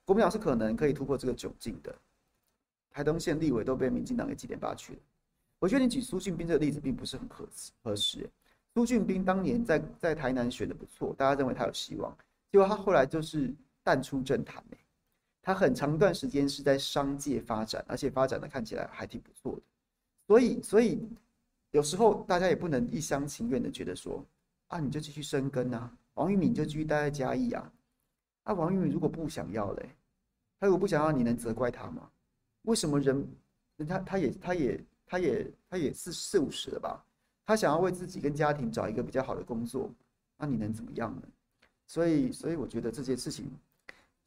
[0.04, 1.96] 国民党是可能可以突破这个窘境的。
[2.94, 5.00] 台东县立委都被民进党给几点八去了。
[5.60, 8.30] 我觉得你举苏俊斌这个例子并不是很合适合适。
[8.74, 12.16] 苏俊斌当年在在台南选的不错，大家认为他有希望，
[12.52, 13.54] 结果他后来就是
[13.84, 14.64] 淡出政坛。
[15.42, 19.62] 他很长一段时间是在商界发展，而且发展的看起来还挺不错的。
[20.26, 21.06] 所以，所以
[21.72, 24.26] 有时候大家也不能一厢情愿的觉得说
[24.68, 27.72] 啊，你就继续生根啊，王玉敏就继续待在嘉义啊。
[28.44, 29.90] 啊，王玉敏如果不想要嘞，
[30.60, 32.10] 他如果不想要，你能责怪他吗？
[32.64, 33.26] 为什么人，
[33.78, 37.04] 人家他也他也他也他也四四五十了吧？
[37.46, 39.90] 他想要为自己跟家庭找一个比较好的工作，
[40.38, 41.22] 那你能怎么样呢？
[41.86, 43.46] 所以，所以我觉得这件事情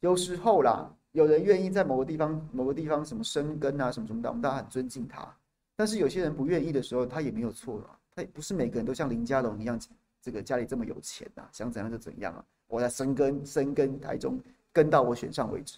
[0.01, 5.27] 有时候啦，有人愿意在某个地方、某个地方什么生根啊，什么什么的，我们大家很尊敬他。
[5.75, 7.99] 但是有些人不愿意的时候，他也没有错啊。
[8.15, 9.79] 他也不是每个人都像林佳龙一样，
[10.21, 12.45] 这个家里这么有钱啊，想怎样就怎样啊。
[12.67, 14.39] 我在生根，生根台中，
[14.71, 15.77] 跟到我选上为止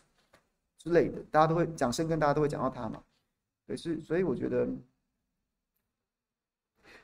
[0.80, 3.04] 之类的，大家都会讲生根，大家都会讲到他嘛。
[3.68, 4.68] 可是，所以我觉得。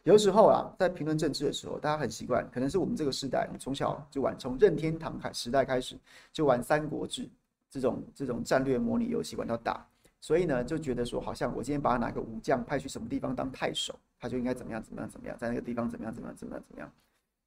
[0.04, 5.98] 有时候啊，在评论政治的时候，大家很习惯，可能是我们这个时代，从小就玩，从任天堂开时代开始
[6.32, 7.24] 就玩《三国志》
[7.72, 9.84] 这种这种战略模拟游戏玩到大，
[10.22, 16.92] 所以呢，就觉得说，好像我今天把哪个武将派去什么地方当太守，他就应该怎么样怎么样怎么样，在那个地方怎么样怎么样怎么样怎么样。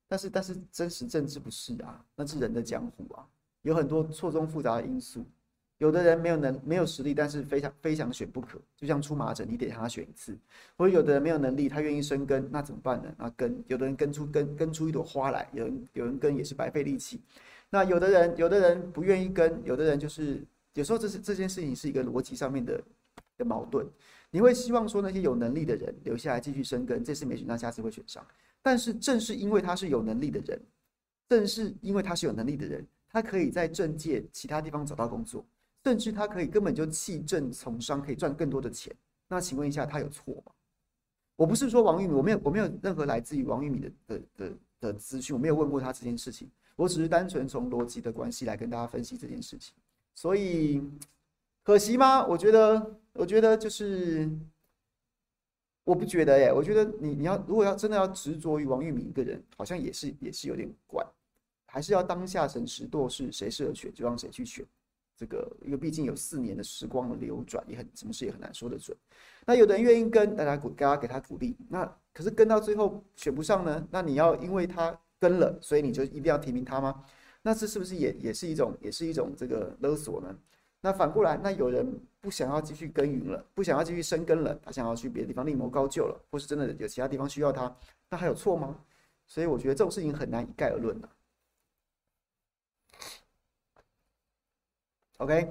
[0.08, 3.24] 但是，但是真实政治不是啊，那是人的江湖啊，
[3.62, 5.24] 有很多错综复杂的因素。
[5.78, 10.36] 有的人没有能没有实力，但是非常非常选不可，就像出麻疹，你得让他选一次。
[10.76, 13.14] 或者有的人没有能力，他愿意生根，那怎么办呢？
[13.16, 17.20] 那根有的人根出根根出一朵花来，有人有人根也是白费力气。
[17.70, 22.82] 那有的人有的人不愿意根，有的人就是有时候这是这件事情是一个逻辑上面的
[23.36, 23.86] 的矛盾。
[24.30, 28.26] 你会希望说那些有能力的人留下来继续生根，这次没选上，下次会选上。
[28.60, 30.60] 但是正是因为他是有能力的人，
[31.28, 35.46] 正是因为他是有能力的人，他可以在政界其他地方找到工作。
[35.84, 38.94] 甚至他可以根本就弃政从商，可以赚更多的钱。
[39.28, 40.52] 那请问一下，他有错吗？
[41.36, 46.50] 我不是说王玉米，我没有，我没有任何来自于王玉米的的的的资讯，我没有问过他这件事情。
[46.74, 49.74] 我只是单纯从逻辑的关系来跟大家分析这件事情。
[50.14, 50.82] 所以
[51.62, 52.26] 可惜吗？
[52.26, 54.28] 我觉得，我觉得就是
[55.84, 56.52] 我不觉得耶。
[56.52, 61.06] 我觉得你你要如果要真的要执着于王玉米一个人，好像也是也是有点怪。
[61.66, 64.64] 还是要当下审时度势，谁适合选就让谁去选。
[65.18, 68.96] 这个，因为毕竟有四年的时光的流转，也很什么事也很难说得准。
[69.44, 71.56] 那有的人愿意跟大家鼓，大家给他鼓励。
[71.68, 73.84] 那可是跟到最后选不上呢？
[73.90, 77.02] 那你要因为他跟了，所以你就一定要提名他吗？
[77.42, 80.38] 那这是不是也也是一种，也是一种这个勒索呢？
[80.80, 87.74] 那反过来，那有人不想要继续耕耘了，不想要继续生根了，他想要去别的地方另谋高就了，或是真的有其他地方需要他，
[88.10, 88.78] 那还有错吗？
[89.26, 91.08] 所以我觉得这种事情很难一概而论的。
[95.18, 95.48] OK，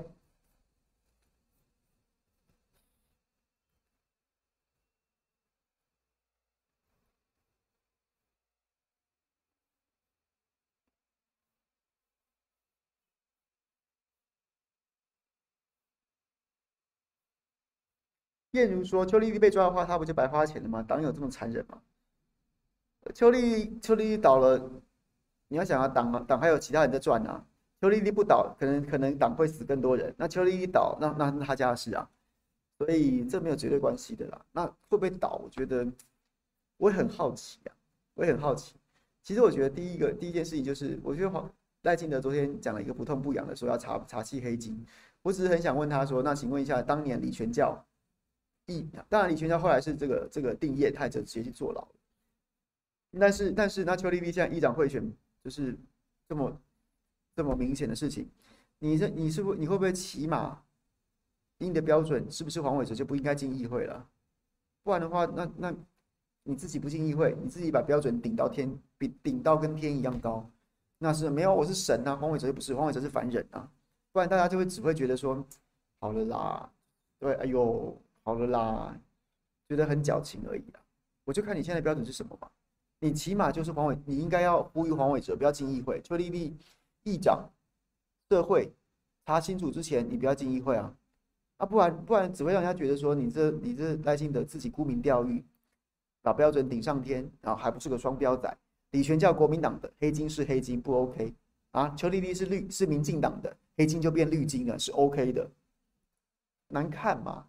[18.52, 20.82] 燕如说：“邱丽丽被抓的话，他不就白花钱了吗？
[20.84, 21.82] 党有这么残忍吗？”
[23.14, 24.70] 邱丽邱丽丽倒了，
[25.48, 27.46] 你要想啊，党党还有其他人在赚啊。
[27.80, 30.12] 邱莉莉不倒，可能可能党会死更多人。
[30.18, 32.10] 那邱莉莉倒，那那是他家的事啊，
[32.80, 34.46] 所以这没有绝对关系的啦。
[34.52, 35.40] 那会不会倒？
[35.44, 35.88] 我觉得
[36.78, 37.72] 我也很好奇啊，
[38.16, 38.76] 我也很好奇。
[39.22, 41.48] 其实我觉得第一个第一件事情就是，我觉得黄
[41.84, 44.84] 赖清德昨天讲了一个不痛不痒的，说要查查缉黑金。
[45.22, 47.86] 我只是很想问他说，那请问一下，当年李全教
[48.66, 51.88] 一，当然李全教后来是这个这个定业，他就直接去坐牢。
[53.20, 55.08] 但是但是那邱莉莉现在议长贿选
[55.44, 55.78] 就是
[56.28, 56.60] 这么。
[57.38, 58.28] 这么明显的事情，
[58.80, 60.60] 你这你是不是你会不会起码，
[61.60, 64.10] 以你的标准是不是黄伟哲就不应该进议会了？
[64.82, 65.72] 不然的话，那那
[66.42, 70.50] 你自己不进议会，你自己把标准顶到天，比顶到跟天一样高，
[70.98, 73.70] 那是没有我是神啊，黄伟哲又不是，黄伟哲是凡人啊，
[74.12, 75.46] 不然大家就会只会觉得说，
[76.00, 76.72] 好了啦，
[77.20, 79.00] 对，哎呦，好了啦，
[79.70, 80.82] 觉得很矫情而已啊。
[81.24, 82.50] 我就看你现在的标准是什么吧，
[83.00, 86.58] 你起码就是黄伟，你应该要呼吁黄伟哲不要进议会，邱丽丽。
[87.08, 87.50] 议长，
[88.30, 88.74] 社会
[89.26, 90.94] 查清楚之前，你不要进议会啊！
[91.56, 95.44] 啊，不然不然只会让人家觉得说你这你这赖清德自己沽名钓誉，
[96.22, 98.58] 把标准顶上天，然后还不是个双标仔。
[98.92, 101.34] 李全教国民党的黑金是黑金，不 OK
[101.72, 101.90] 啊？
[101.96, 105.50] 邱丽丽是绿是民进党的黑金就变绿金了，是 OK 的，
[106.68, 107.48] 难看吗？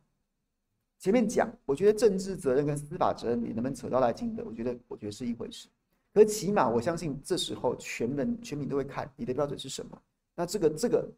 [0.98, 4.42] 前面讲，我觉得政治责任跟司法责任，你能不能扯到赖清德？
[4.44, 5.68] 我觉得我觉得是一回事。
[6.18, 9.96] 可起码我相信，这时候全民全民都会看你的标准是什么。
[10.34, 11.08] 那这个这个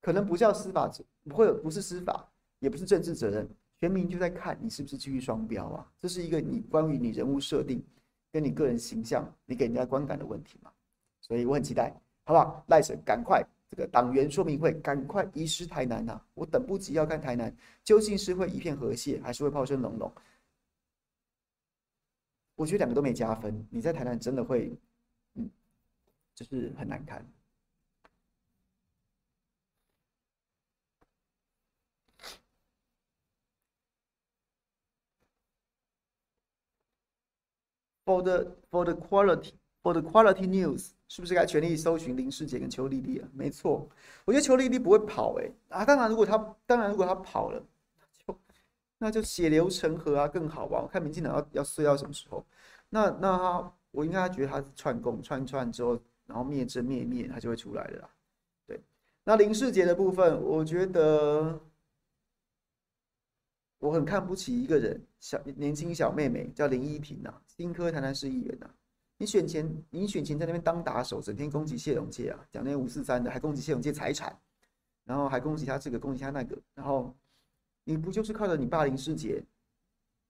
[0.00, 2.24] 可能不叫司法责，不会不是司法，
[2.60, 3.48] 也不是政治责任，
[3.80, 5.84] 全民就在看你是不是继续双标啊。
[5.98, 7.84] 这是一个你关于你人物设定
[8.30, 10.70] 跟你个人形象，你给人家观感的问题嘛。
[11.20, 12.64] 所以我很期待，好不好？
[12.68, 16.24] 赖神赶快这个党员说明会赶快移师台南呐、啊！
[16.34, 20.12] 我等不及要看台南究竟是会一片和谐，还是会炮声隆隆。
[22.60, 24.70] 我觉得两个都没加分，你在台南真的会，
[25.34, 25.50] 嗯，
[26.34, 27.26] 就是很难看。
[38.04, 43.28] For the for the quality for the quality news, 是不是该全力搜寻林世杰跟邱丽丽啊？
[43.32, 43.88] 没错，
[44.26, 45.84] 我觉得邱丽丽不会跑哎、啊！
[45.86, 47.64] 当然，如果他当然如果他跑了，
[49.02, 50.82] 那就血流成河啊，更好吧？
[50.82, 52.44] 我看民进党要要衰到什么时候？
[52.90, 58.10] 那那他，我应该觉得他是串供串串之后，然后灭真灭灭，他就会出来的啦。
[58.66, 58.78] 对，
[59.24, 61.58] 那林世杰的部分，我觉得
[63.78, 68.74] 我很看不起一个人，小年轻小妹妹叫林依婷啊，新科台南市议员呐、啊。
[69.16, 74.38] 你选前，你选前在那边当打手，整天攻击谢龙介啊，讲那些五四三的，还攻击谢龙介财产，
[75.04, 77.14] 然后还攻击他这个，攻击他那个，然后
[77.90, 79.42] 你不就是靠着你爸林世杰，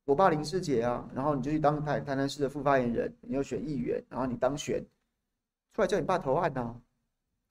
[0.07, 4.83] 我爸林世杰啊，然后你就去当台台南市的副发言人，你又选议员，然后你当选，
[5.75, 6.75] 出来叫你爸投案呐、啊，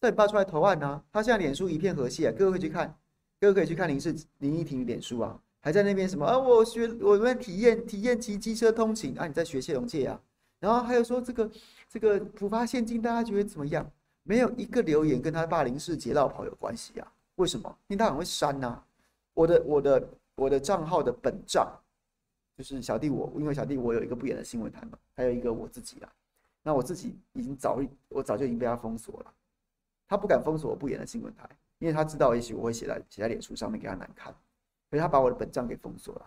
[0.02, 2.98] 叫你爸出来投案呐、啊，他现在脸书一片和谐啊，各位可以去看，
[3.40, 10.20] 各位可以去看林士林依婷脸书啊，还在那边什么啊，我学我们体验体验骑机车通勤啊，你在学谢龙介啊。
[10.60, 11.52] 然后还有说这个
[11.88, 13.88] 这个普发现金，大家觉得怎么样？
[14.24, 17.14] 没有一个留言跟他霸林世杰落跑有关系啊？
[17.36, 17.78] 为什么？
[17.88, 18.86] 因为他很会删呐、啊。
[19.40, 21.66] 我的我的我的账号的本账
[22.58, 26.12] 就是小弟我，因为小弟我有一个不演的新闻台嘛，还有一个我自己啊。
[26.62, 29.34] 那我自己已经早我早就已经被他封锁了，
[30.10, 34.36] 他不敢封锁我不演的新闻台，因为他知道也许我会写在写在脸书上面给他难看，
[34.90, 36.26] 所以他把我的本账给封锁了。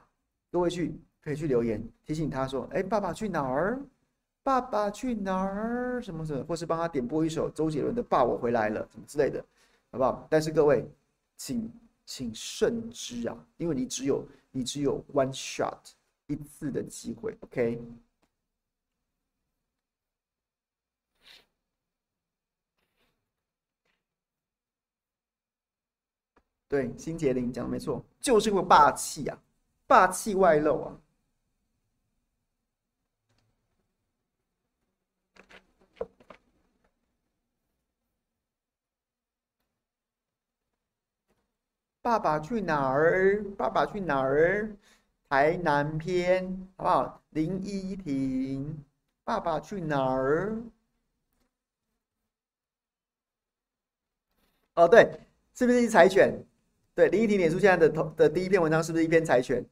[0.51, 3.79] 各位去可以去留言提醒他说：“哎，爸爸去哪儿？”
[4.43, 6.01] 爸爸去哪儿？
[6.01, 9.45] 什么什么，或是帮他点播一首周杰伦的《爸我回来了》什么之类的，
[9.91, 10.27] 好不好？
[10.31, 10.91] 但是各位，
[11.37, 11.71] 请
[12.05, 15.79] 请慎之啊，因为你只有你只有 one shot
[16.27, 17.81] 一次的机会，OK？
[26.69, 29.39] 对，新杰林讲的没错，就是个霸气啊，
[29.87, 31.02] 霸气外露啊。
[42.03, 43.43] 爸爸去哪儿？
[43.57, 44.77] 爸爸去哪儿？
[45.29, 47.23] 台南篇，好不好？
[47.31, 48.85] 林依婷，
[49.25, 50.61] 爸爸去哪儿？
[54.75, 55.21] 哦，对，
[55.55, 56.45] 是不是一柴犬？
[56.95, 59.65] 对，林依婷脸书现在的头的第一篇文章是不是一篇柴犬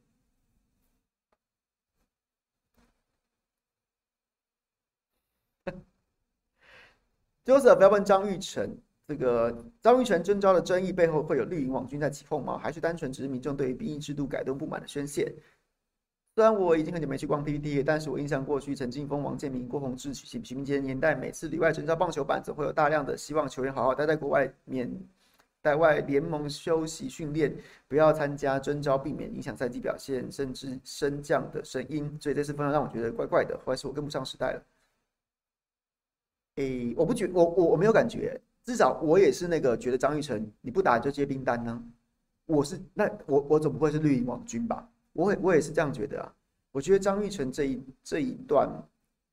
[7.45, 8.79] ？Joseph 不要问张玉成。
[9.11, 12.57] 这个张玉成征召的争议背后会有绿营网军在起哄吗？
[12.57, 15.35] 还是单纯只是民众对于兵役制度改动不满的宣泄？
[16.37, 24.89] 虽然我已经很久没去逛 PTT，但是我印象过去陈金峰、王建民、郭泓志、许许明杰年代，每次里外征召棒球板，总会有大量的希望球员好好待在国外，免
[25.61, 27.53] 待外联盟休息训练，
[27.89, 32.17] 不要参加征召，避免影响赛季表现，甚至升降的声音。
[32.21, 34.63] 所以这次分让我觉得怪怪的，或者是我跟不上时代了。
[36.55, 38.41] 诶，我不觉我我我没有感觉。
[38.63, 41.83] 至少我也是那个觉得张玉成你不打就接兵单呢，
[42.45, 44.89] 我是那我我总不会是绿营网军吧？
[45.13, 46.35] 我也我也是这样觉得啊。
[46.71, 48.71] 我觉得张玉成这一这一段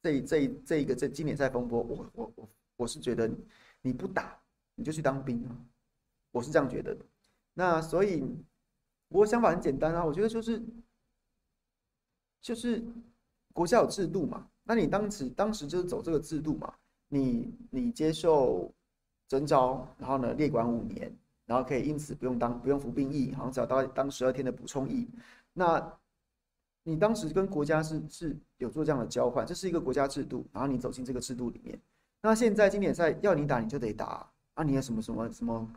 [0.01, 3.29] 这一这一这一个这经典赛风波，我我我我是觉得
[3.81, 4.39] 你不打
[4.75, 5.51] 你就去当兵啊，
[6.31, 7.05] 我是这样觉得的。
[7.53, 8.23] 那所以
[9.09, 10.63] 我想法很简单啊，我觉得就是
[12.41, 12.83] 就是
[13.53, 16.73] 国家有制度嘛，那你当时当时就是走这个制度嘛，
[17.09, 18.73] 你你接受。
[19.27, 21.13] 征召，然后呢，列管五年，
[21.45, 25.07] 然后可以因此不用当不用服兵役，好像只要当当十二天的补充役。
[25.53, 25.93] 那，
[26.83, 31.77] 你当时跟国家是是有做这样的交换，这是一个国家制度，然后你走进这个制度里面。
[32.21, 35.69] 那现在经典赛要你打你就得打，啊，你有什么什么什么？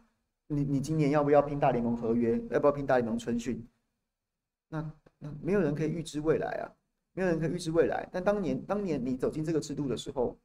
[0.46, 2.40] 你你今年要不要拼大联盟合约？
[2.50, 3.66] 要不要拼大联盟春训？
[4.68, 6.70] 那那没有人可以预知未来啊，
[7.14, 8.08] 没有人可以预知未来。
[8.12, 10.38] 但当年当年你走进这个制度的时候。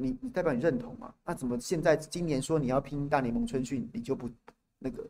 [0.00, 1.14] 你你代表你认同吗？
[1.24, 4.28] 那怎么现在今年说你要拼大联盟春训，你就不
[4.78, 5.06] 那个？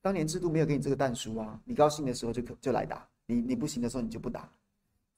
[0.00, 4.48] 当年制度没有给你这个但书啊，你高兴的时候就可就来打，你你不行的时候你就不打，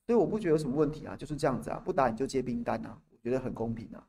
[0.06, 4.04] 所以我不觉得有什么问题啊，就是这样子啊，不打你就接兵单啊，我觉得很公平啊，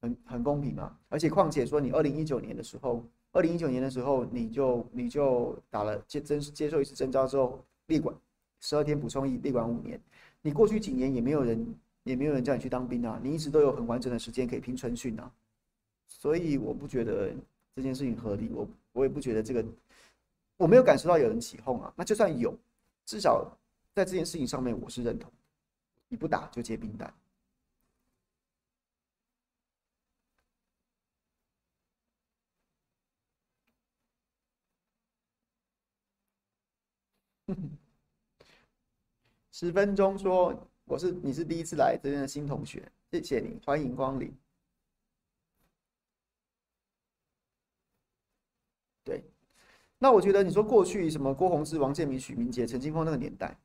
[0.00, 8.14] 很很公平啊，而且况且说你二零一九年的时候，二零一九年的时候你就你就打了接真接受一次征召之后，列管
[8.60, 10.00] 十二天补充役，列管五年，
[10.40, 11.66] 你过去几年也没有人。
[12.06, 15.28] 也没有人叫你去当兵啊，你一直都有很完整的时间可以拼春训啊，
[16.06, 17.34] 所以我不觉得
[17.74, 19.64] 这件事情合理，我我也不觉得这个，
[20.56, 22.56] 我没有感受到有人起哄啊，那就算有，
[23.04, 23.44] 至少
[23.92, 25.28] 在这件事情上面我是认同，
[26.06, 27.12] 你不打就接兵单。
[39.50, 40.68] 十分钟说。
[40.86, 44.32] 我是你是第一次来这边的新同学，谢谢你，欢迎光临。
[49.04, 49.24] 对，
[49.98, 53.58] 那我觉得你说过去什么郭宏志、王建民、许明杰、陈金峰那个年代，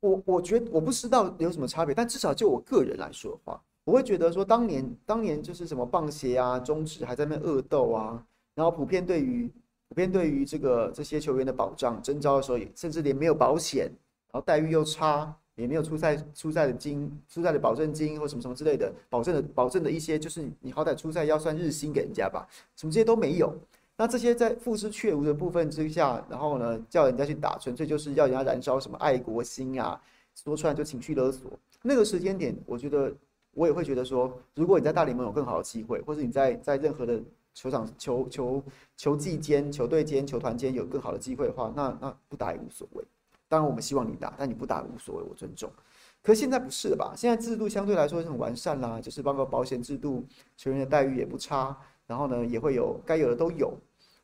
[0.00, 9.52] 我我觉得我不知道有什么差别，但至少就我个人来说的话，我会觉得说当年当年就是什么棒协啊、中职还在那恶斗啊，然后普遍对于
[9.88, 13.84] 普遍对于这个这些球员的保障征招的时候也，甚至连没有保险，
[14.32, 15.38] 然后待遇又差。
[15.56, 22.46] 也没有出赛出赛的金出赛的保证金或什么什么之类的保证的保证的一些，就是你好歹出赛要算日薪给人家吧，
[22.76, 23.54] 什么这些都没有。
[23.96, 30.00] 那这些在付之阙如的部分之下，然后呢，叫人家去打，纯粹就是要人家燃烧什么爱国心啊，
[30.34, 31.48] 说出来就情绪勒索。
[31.82, 33.14] 那个时间点，我觉得
[33.52, 37.22] 我也会觉得说，如果你在大联盟有更好的机会，或者你在在任何的
[37.54, 38.60] 球场、球球
[38.96, 43.04] 球季间、球队间、球团间有更好的机会的话，那那不打也无所谓。
[43.54, 45.70] 当然我们希望你打，但你不打无所谓，我尊重。
[46.20, 47.14] 可是现在不是了吧？
[47.16, 50.24] 现在制度相对来说是很完善啦，就是包括保险制度，
[50.56, 51.78] 球员的待遇也不差。
[52.08, 53.72] 然后呢，也会有该有的都有，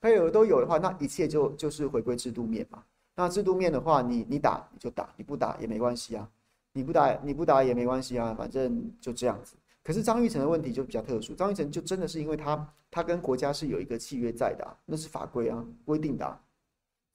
[0.01, 2.83] 该有的都有的话，那一切就就是回归制度面嘛。
[3.15, 6.29] 那制度面的话，你你打你就打，你不打也没关系啊，
[6.73, 9.55] 你不打你不打也没关系啊，反正就这样子。
[9.85, 16.41] 可是张玉成的问题就比较特殊，张玉成就真的是因为他他跟国家是有一个契约在的啊，那是法规啊规定的啊，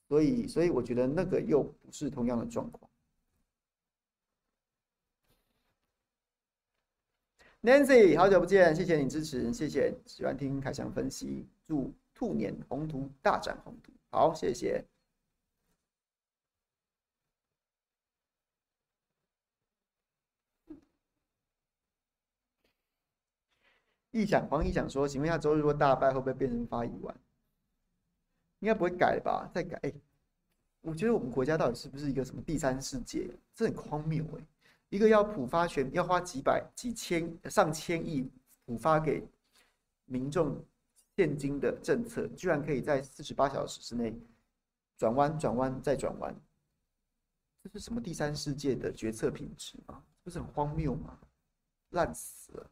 [0.08, 2.90] 所以所以我觉得那个又不是同样的状况。
[7.62, 14.86] Nancy，好久不见，谢谢你支持，谢谢喜欢听凯翔分析，祝兔年宏图大展宏图，好，谢谢。
[24.12, 27.25] 异想黄异想说，请问一下，周日如果大败，会不会变成发一万？
[28.60, 29.50] 应该不会改吧？
[29.54, 29.80] 再改，
[30.82, 33.30] 我觉得我们国家到底是不是一个什么第三世界？
[33.54, 34.46] 这很荒谬哎。
[34.90, 38.32] 一个要普发全，要花几百、几千、上千亿
[38.66, 39.28] 普发给
[40.06, 40.64] 民众
[41.18, 44.16] 现金的政策，居然可以在四十八小时之内
[44.96, 46.34] 转弯、转弯再转弯，
[47.64, 50.04] 这是什么第三世界的决策品质吗？
[50.24, 51.20] 不是很荒谬吗？
[51.90, 52.72] 烂死了！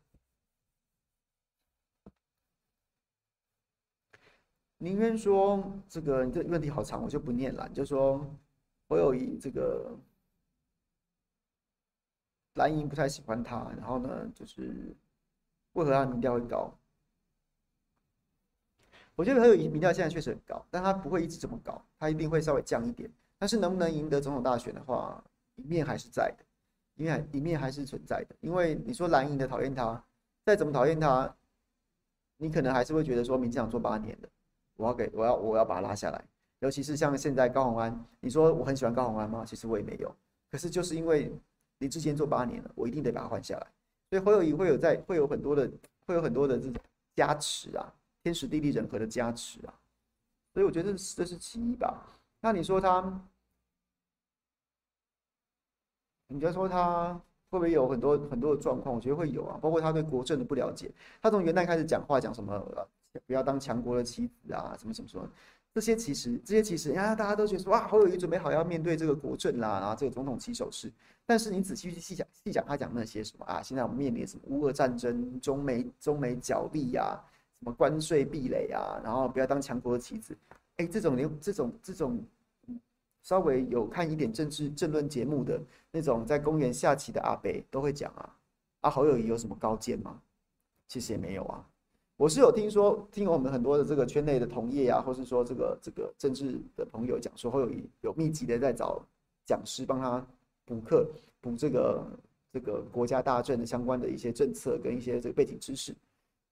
[4.83, 7.65] 宁愿说这个，你这问题好长，我就不念了。
[7.69, 8.19] 你就说
[8.89, 9.97] 侯友宜这个。
[12.55, 14.95] 蓝营不太喜欢他，然后呢，就是
[15.71, 16.71] 为何他民调会高？
[19.15, 23.09] 我觉得他有民调现在确实很高，但他不会一直这么高，他一定会稍微降一点。
[23.39, 25.23] 但是能不能赢得总统大选的话，
[25.55, 26.45] 一面还是在的，
[26.93, 28.35] 一面一面还是存在的。
[28.41, 30.03] 因为你说蓝营的讨厌他，
[30.45, 31.35] 再怎么讨厌他，
[32.37, 34.29] 你可能还是会觉得说，民进党做八年的，
[34.83, 36.23] 我要给我要我要把他拉下来。
[36.59, 39.43] 尤其是像现在高虹安，你说我很喜欢高虹安吗？
[39.45, 40.13] 其实我也没有，
[40.51, 41.31] 可是就是因为。
[41.79, 43.67] 你之前做八年了，我一定得把它换下来。
[44.09, 45.69] 所以侯友谊会有在，会有很多的，
[46.05, 46.81] 会有很多的这种
[47.13, 49.73] 加持啊，天时地利人和的加持啊。
[50.53, 52.07] 所以我觉得这是这是其一吧。
[52.39, 53.21] 那你说他，
[56.27, 57.19] 你就说他
[57.49, 58.95] 会不会有很多很多的状况？
[58.95, 60.89] 我觉得会有啊，包括他对国政的不了解。
[61.21, 62.53] 他从元旦开始讲话，讲什么
[63.25, 65.29] 不要当强国的棋子啊，什么什么什么。
[65.73, 70.91] 这些其实，这些其实，啊，大家都觉得说，哇，侯友谊准备好要面对这个国政啦，然后这个总统起手式。
[71.25, 73.59] 但是你仔细去细讲，细讲他讲那些什么啊？
[73.61, 77.19] 现在我们面临什么乌俄战争、中美中美角力呀，
[77.59, 80.37] 什么关税壁垒啊，然后不要当强国的棋子。
[80.77, 82.23] 哎，这种连这种这种
[83.23, 85.59] 稍微有看一点政治政论节目的
[85.91, 88.35] 那种在公园下棋的阿伯都会讲啊。
[88.81, 90.21] 啊，侯友谊有什么高见吗？
[90.87, 91.65] 其实也没有啊。
[92.23, 97.69] 我是有听说，听我们很多的这个圈内的同业啊，或是说这个这个政治的朋友讲说，会有
[97.99, 99.05] 有密集的在找
[99.45, 100.25] 讲师帮他
[100.63, 101.05] 补课，
[101.41, 102.01] 补这个
[102.49, 105.93] 这个国家大政的相关的一些政策跟一些这个背景知识。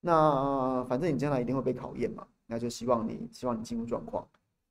[0.02, 4.28] 那反正你将来一定会被考验嘛，那就希望你希望你进入状况，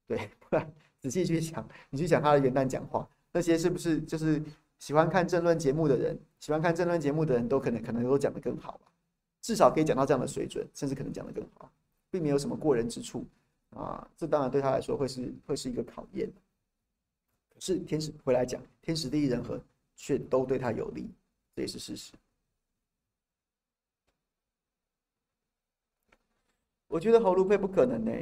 [0.07, 4.43] 对，不然仔细去想，你去想他的元旦讲话，那些是不是就是
[4.79, 8.81] 喜欢看政论节目的人，喜欢看政论节目的人都可能可能都讲得更好吧。
[9.41, 11.71] 至少可以讲到这样的水准，甚至可能讲得更好，
[12.11, 13.25] 并没有什么过人之处
[13.71, 14.09] 啊。
[14.17, 16.31] 这当然对他来说会是会是一个考验。
[17.53, 19.61] 可是天时回来讲，天时地利人和
[19.97, 21.11] 却都对他有利，
[21.55, 22.13] 这也是事实。
[26.87, 28.13] 我觉得侯卢配不可能呢，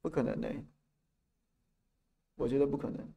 [0.00, 0.48] 不可能呢，
[2.36, 3.12] 我觉得不可能。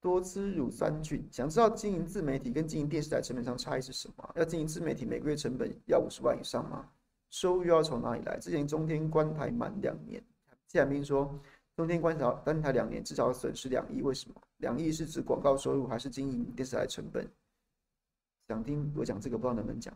[0.00, 4.32] 多吃乳酸菌，想知道经营自媒体跟经营电视台成本上差异是什么？
[4.36, 6.88] 要经营自媒体，每个月成本要五十万以上吗？
[7.30, 8.38] 收入要从哪里来？
[8.38, 10.22] 之前中天关台满两年，
[10.68, 11.36] 谢海斌说
[11.76, 14.34] 中天关台关台两年至少损失两亿，为什么？
[14.58, 17.28] 两亿是指广告收入还是经营电视台成本？
[18.48, 19.92] 想听我讲这个，不知道能不能讲。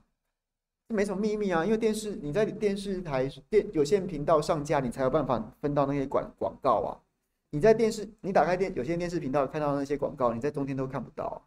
[0.89, 6.91] 这没什么秘密啊，因为电视你在电视台电有线频道上架，你才有办法分到那些广广告啊。
[7.55, 11.47] 你在电视，你打开电有线电视频道看到那些广告，你在冬天都看不到，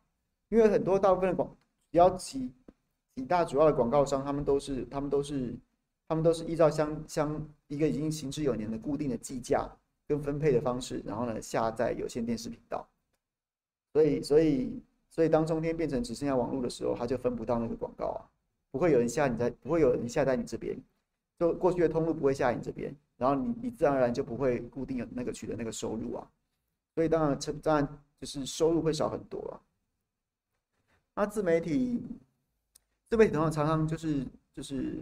[0.49, 1.49] 因为很多大部分的广，
[1.91, 2.51] 只要几
[3.15, 5.55] 几大主要的广告商，他们都是他们都是
[6.07, 9.67] 他们都是依照相相一个已经行之有年的固定的计价
[10.07, 12.87] 跟分配的方式，然后呢下在有线电视频道。
[13.91, 14.79] 所以所以
[15.09, 18.29] 所以当中天变成只剩下网络的时候，他就分不到那个广告啊。
[18.69, 20.77] 不会有人下你在，不会有人下在你这边，
[21.39, 26.27] 就过去的通路不会下你这边，然后你你自然而然就不会固定的那个取得那个收入啊，
[26.93, 29.53] 所以当然成当然就是收入会少很多啊。
[31.15, 32.03] 那自媒体，
[33.09, 34.99] 自媒体的话常常就是就是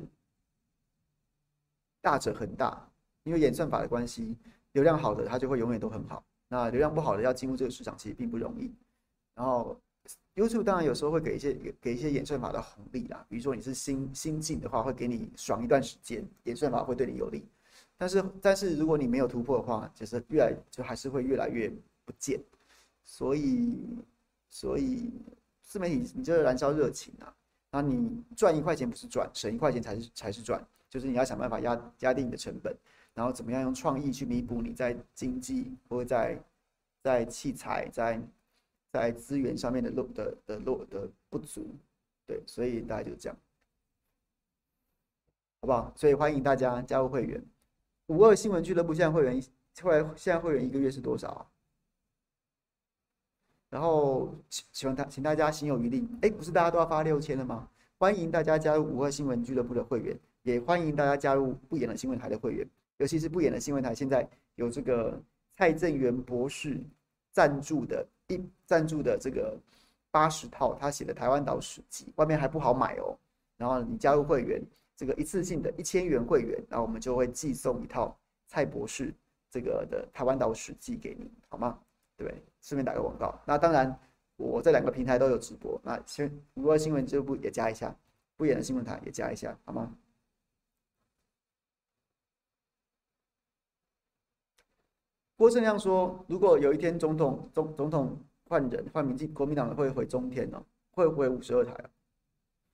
[2.02, 2.90] 大者恒大，
[3.24, 4.38] 因为演算法的关系，
[4.74, 8.74] 流量好的它就会永远都很好，那流量不好的要进入这个市场其实并不容易，
[9.36, 9.80] 然后。
[10.36, 17.46] YouTube 当然有时候会给一些给一些演算法的红利啦，比如说你是新新进的话，会给你爽一段时间，演算法会对你有利。
[17.98, 21.72] 但是但是如果你没有突破的话，其实越来就还是会越来越
[22.06, 22.40] 不见。
[23.04, 23.98] 所以
[24.50, 25.12] 所以
[25.62, 27.36] 自媒体你就是燃烧热情啊，
[27.72, 32.76] 那你赚一块钱不是赚，省一块钱才是才是赚，就是你要想办法压压低你的成本，
[33.14, 36.40] 然后怎么样用创意去弥补你在经济或者在
[37.02, 38.22] 在器材在。
[38.94, 41.66] 在资源上面的漏的的漏的不足，
[42.28, 43.36] 对，所以大概就这样，
[45.62, 45.92] 好不好？
[45.96, 47.44] 所以欢迎大家加入会员。
[48.14, 49.44] 五二新闻俱乐部现在会员，
[49.82, 51.46] 后来现在会员一个月是多少啊？
[53.72, 57.68] 然后希望大请大家心有余力，哎，不是大家都要发六千了吗？
[57.98, 65.20] 欢迎大家加入五二新闻俱乐部的会员，也欢迎大家加入不演的新闻台的会员，尤其是不演的新闻台，现在有这个
[65.58, 66.80] 蔡正元博士
[67.32, 68.06] 赞助的。
[68.28, 69.54] 一赞助的这个
[70.10, 73.14] 八十套他写的《台湾岛史记》，外面还不好买哦。
[73.58, 74.62] 然后你加入会员，
[74.96, 78.18] 这个一次性的一千元会员，然后我们就会寄送一套
[78.48, 79.14] 蔡博士
[79.50, 81.80] 这个的《台湾岛史记》给你，好吗？
[82.16, 82.34] 对？
[82.62, 83.34] 顺便打个广告。
[83.46, 84.00] 那当然，
[84.38, 85.80] 我这两个平台都有直播。
[85.84, 87.96] 那新五二新闻俱乐部也加一下，
[88.38, 89.96] 不演的新闻台也加一下，好吗？
[95.36, 98.18] 郭正亮说：“如果有一天总统总总统
[98.48, 100.64] 换人，换民进国民党会回中天呢？
[100.92, 101.76] 会回五十二台？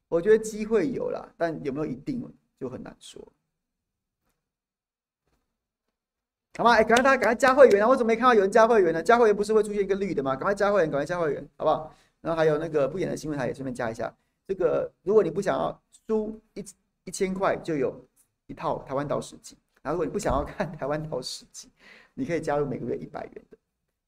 [0.09, 2.21] 我觉得机会有了，但有没有一定
[2.59, 3.25] 就很难说。
[6.57, 6.71] 好吗？
[6.71, 7.87] 哎，赶快大家赶快加会员啊！
[7.87, 9.01] 我怎么没看到有人加会员呢？
[9.01, 10.35] 加会员不是会出现一个绿的吗？
[10.35, 11.95] 赶快加会员，赶快加会员，好不好？
[12.19, 14.13] 然后还有那个不演的新闻台也顺便加一下。
[14.45, 16.65] 这个如果你不想要输一
[17.05, 18.05] 一千块，就有
[18.47, 19.57] 一套台湾岛史记。
[19.81, 21.69] 然后如果你不想要看台湾岛史记。”
[22.15, 23.57] 你可以加入每个月一百元的，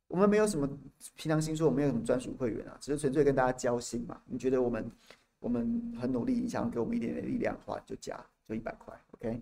[0.10, 0.68] 我们没有什么
[1.16, 4.22] 平常心说，我们没有什么专属会员啊，只是纯粹跟大家交心嘛。
[4.26, 4.92] 你觉得我们
[5.42, 8.18] 我们很努力，你想给我们一点点力量的话，就加，
[8.48, 9.42] 就一百块，OK。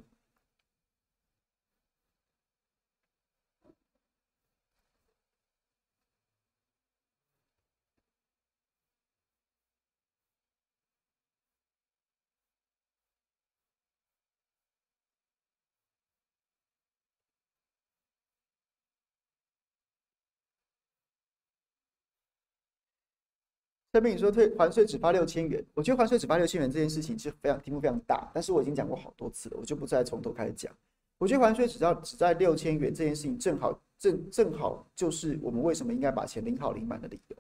[24.00, 30.74] 这边你说退还税只发六千元，我觉得还税只发六千元这件事情是非常题目非常大，但是我已经讲过好多次了，我就不再从头开始讲。
[31.18, 37.36] 我觉得还税只要只在六千元这件事情，正好正正好就是我们为什么应该把钱领好领满的理由。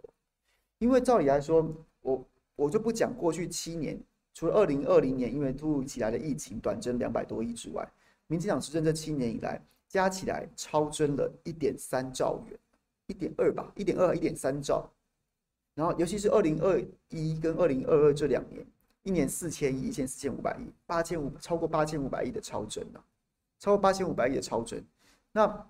[0.79, 1.65] 因为照理来说，
[2.01, 3.97] 我我就不讲过去七年，
[4.33, 7.89] 除了二零二零年因为突如其来的疫情短征两百多亿之外，
[8.27, 12.59] 民进党执政这七年以来加起来超征了一点三兆元，
[13.07, 14.91] 一点二吧，一点二一点三兆。
[15.79, 16.77] 然后，尤其是二零二
[17.07, 18.67] 一跟二零二二这两年，
[19.03, 22.99] 一年四千亿，一千四千五百亿，八千五超过八千五百亿的超征啊，
[23.59, 24.83] 超过八千五百亿的超征。
[25.31, 25.69] 那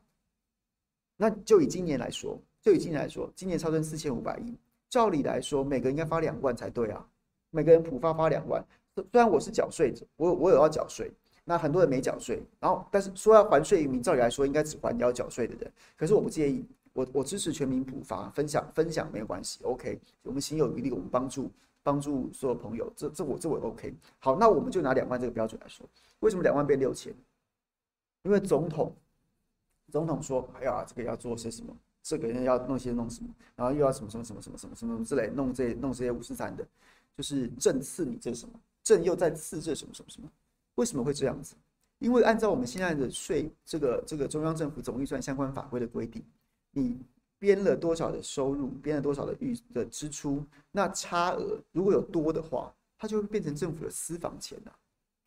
[1.16, 4.57] 那就以今年来说，就以今年来说，今年超征四千五百亿，
[4.89, 7.05] 照理来说，每个人应该发两万才对啊，
[7.51, 8.66] 每个人普发发两万。
[8.95, 11.12] 虽然我是缴税者，我我有要缴税，
[11.45, 16.66] 那很多人没缴税，然后但是说要还税于民，照理来说应该只还要缴税的人，可是我不介意。
[17.00, 19.97] 我我支持全民普发，分享分享没有关系，OK。
[20.22, 21.50] 我们行有余力，我们帮助
[21.82, 23.95] 帮助所有朋友，这这我这我 OK。
[24.20, 25.88] 好，那我们就拿两万这个标准来说，
[26.20, 27.14] 为什么两万变六千？
[28.24, 28.93] 因为总统
[29.89, 31.74] 总统说，哎呀，这个要做些什么，
[32.04, 36.68] 这个人要弄些弄什么，然后又要什么什么什么什么什么什么之类，弄这弄这些五四三的，
[37.16, 40.30] 就是政赐你这什么，政又在赐这什么什么什么？
[40.76, 41.56] 为什么会这样子？
[42.00, 46.22] 因为按照我们现在的税这个这个中央政府总预算相关法规的规定。
[46.72, 46.98] 你
[47.38, 54.76] 编了多少的收入，编了多少的预的支出，那差额如果有多的话，它就会变成政府的私房钱呐、啊，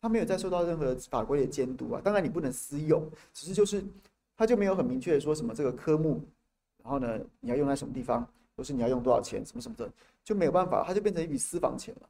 [0.01, 2.01] 它没有再受到任何法规的监督啊。
[2.03, 3.83] 当然你不能私用，只是就是
[4.37, 6.21] 它就没有很明确的说什么这个科目，
[6.83, 9.91] 然后呢你要用在什么地方，或是你要用多少钱，什么什么的，
[10.23, 12.09] 就没有办法，它就变成一笔私房钱了。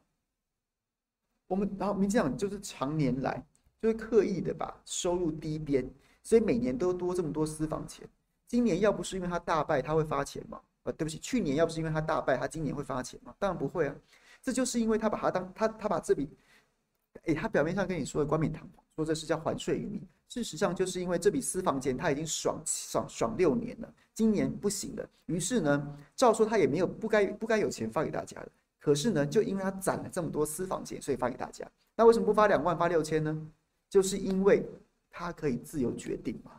[1.48, 3.42] 我们然后民进党就是常年来
[3.82, 5.90] 就是刻意的把收入低编，
[6.24, 8.08] 所以每年都多这么多私房钱。
[8.54, 10.62] 今年要不是因为他大败，他会发钱吗？
[10.84, 13.34] 啊，对不起，去年要不是因为他大败，他今年会发钱吗？
[13.39, 13.95] 当然不会啊。
[14.43, 16.30] 这就是因为他把他当他他把这笔，
[17.26, 31.68] 哎，他表面上跟你说的冠冕堂皇，说这是叫还税于民，事实上就是因为这笔私房钱他已经爽爽爽六年了，今年不行了，于是呢，照说他也没有不该不该有钱发给大家的，可是呢，就因为他攒了这么多私房钱，所以发给大家。
[31.95, 33.36] 那为什么不发两万发六千呢？
[33.89, 34.64] 就是因为
[35.10, 36.51] 他可以自由决定嘛，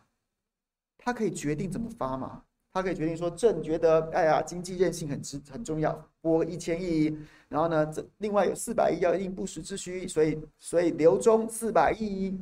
[1.05, 2.42] 他可以决定怎么发嘛。
[2.72, 7.16] 他可以决定说，朕觉得，哎呀，经济韧性很值很重要，拨一千亿，
[7.48, 12.36] 然后呢，这另外有四百亿要应不时之需，所以所以留中四百亿，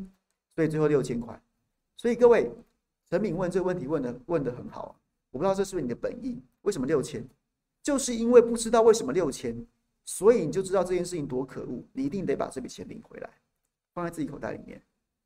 [0.54, 1.38] 所以最后六千块。
[1.98, 2.50] 所以各位，
[3.10, 4.98] 陈敏问这个问题问的问的很好，
[5.32, 6.40] 我不知道这是不是你的本意？
[6.62, 7.22] 为什么六千？
[7.82, 9.54] 就是因为不知道为什么六千，
[10.06, 13.28] 所以你就知道这件事情多可恶，你一定得把这笔钱领回来，
[13.92, 14.80] 放在自己口袋里面。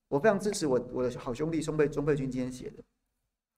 [0.08, 2.82] 我非常支持我我的好兄弟松佩钟佩君今天写的。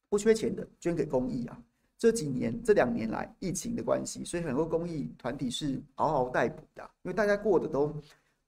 [0.08, 1.62] 不缺钱的，捐给公益啊！
[1.98, 7.92] 这几年这两年来疫情的关系，所以很多公益团体是嗷嗷待哺的，因为大家过得都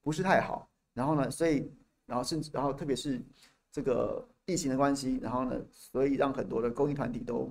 [0.03, 0.69] 不是太好。
[0.95, 1.69] 然后呢，所以
[2.07, 3.21] 然后甚至然后特别是
[3.73, 7.51] 这个疫情的关系，然后呢，所以让很多的公益团体都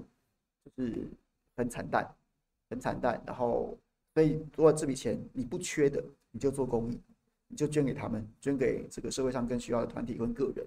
[0.64, 1.08] 就是
[1.58, 2.10] 很惨淡，
[2.70, 3.22] 很惨淡。
[3.26, 3.78] 然后
[4.14, 7.00] 所以如果这笔钱你不缺的，你就做公益，
[7.48, 10.66] 你就捐给他们，捐给这个社会上更需要的团体跟个人。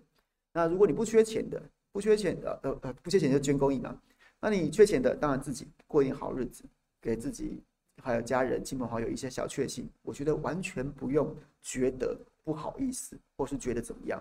[0.53, 1.62] 那如果你不缺钱的，
[1.93, 3.95] 不缺钱的，呃呃，不缺钱就捐公益嘛。
[4.40, 6.64] 那你缺钱的，当然自己过一点好日子，
[7.01, 7.62] 给自己
[8.03, 9.88] 还有家人、亲朋好友一些小确幸。
[10.03, 14.20] 我觉得完全不用觉得不好意思，或是觉得怎么样。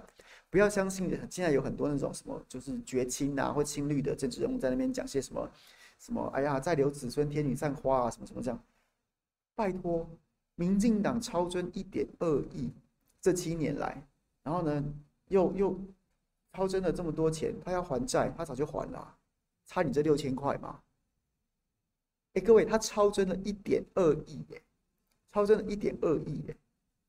[0.50, 5.50] 不要相信，现在有很多那种什么，就是绝亲啊或亲绿的政治人物在那边讲些什么
[5.98, 8.64] 什么，哎呀，再留子孙天女散花啊，什么什么这样。
[9.56, 10.08] 拜托，
[10.56, 12.70] 民进党超征一点二亿，
[13.22, 14.06] 这七年来，
[14.44, 14.84] 然后呢，
[15.30, 15.80] 又又。
[16.54, 19.18] 超征了这么多钱，他要还债，他早就还了，
[19.66, 20.82] 差你这六千块吗？
[22.34, 24.62] 哎，各位，他超征了一点二亿耶，
[25.32, 26.58] 超征了一点二亿耶，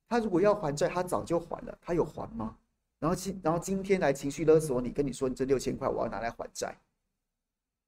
[0.08, 2.56] 他如果要还债，他早就还了，他有还吗？
[2.98, 6.76] 然后今然后今天来情绪勒索你，跟你说你这六千块我要拿来还债，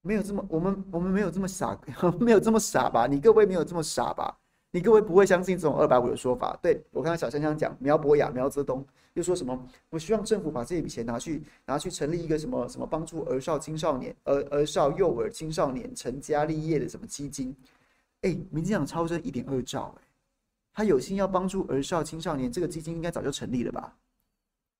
[0.01, 1.79] 没有这么，我们我们没有这么傻，
[2.19, 3.07] 没有这么傻吧？
[3.07, 4.39] 你各位没有这么傻吧？
[4.75, 6.59] 你各位不会相信这种二百五的说法？
[6.61, 9.57] 对，我看到小香香讲苗博雅、苗泽东又说什么？
[9.89, 17.55] 我希望政府把这笔钱拿去拿去成立一个什么什么帮助儿少青少年、儿儿少幼儿青少年成家立业的什么基金？
[18.23, 20.03] 哎，民进党超征一点二兆，哎，
[20.73, 23.95] 他有心要帮助儿少青少年，这个基金应该早就成立了吧？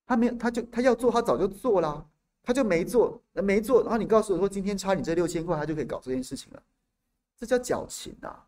[0.06, 2.06] 他没有，他就他要做，他早就做了，
[2.44, 6.62] 他就没做，没做，然后你告诉我说今天差你这六千块，他就可以搞这件事情了，
[7.40, 8.45] 这叫矫情啊！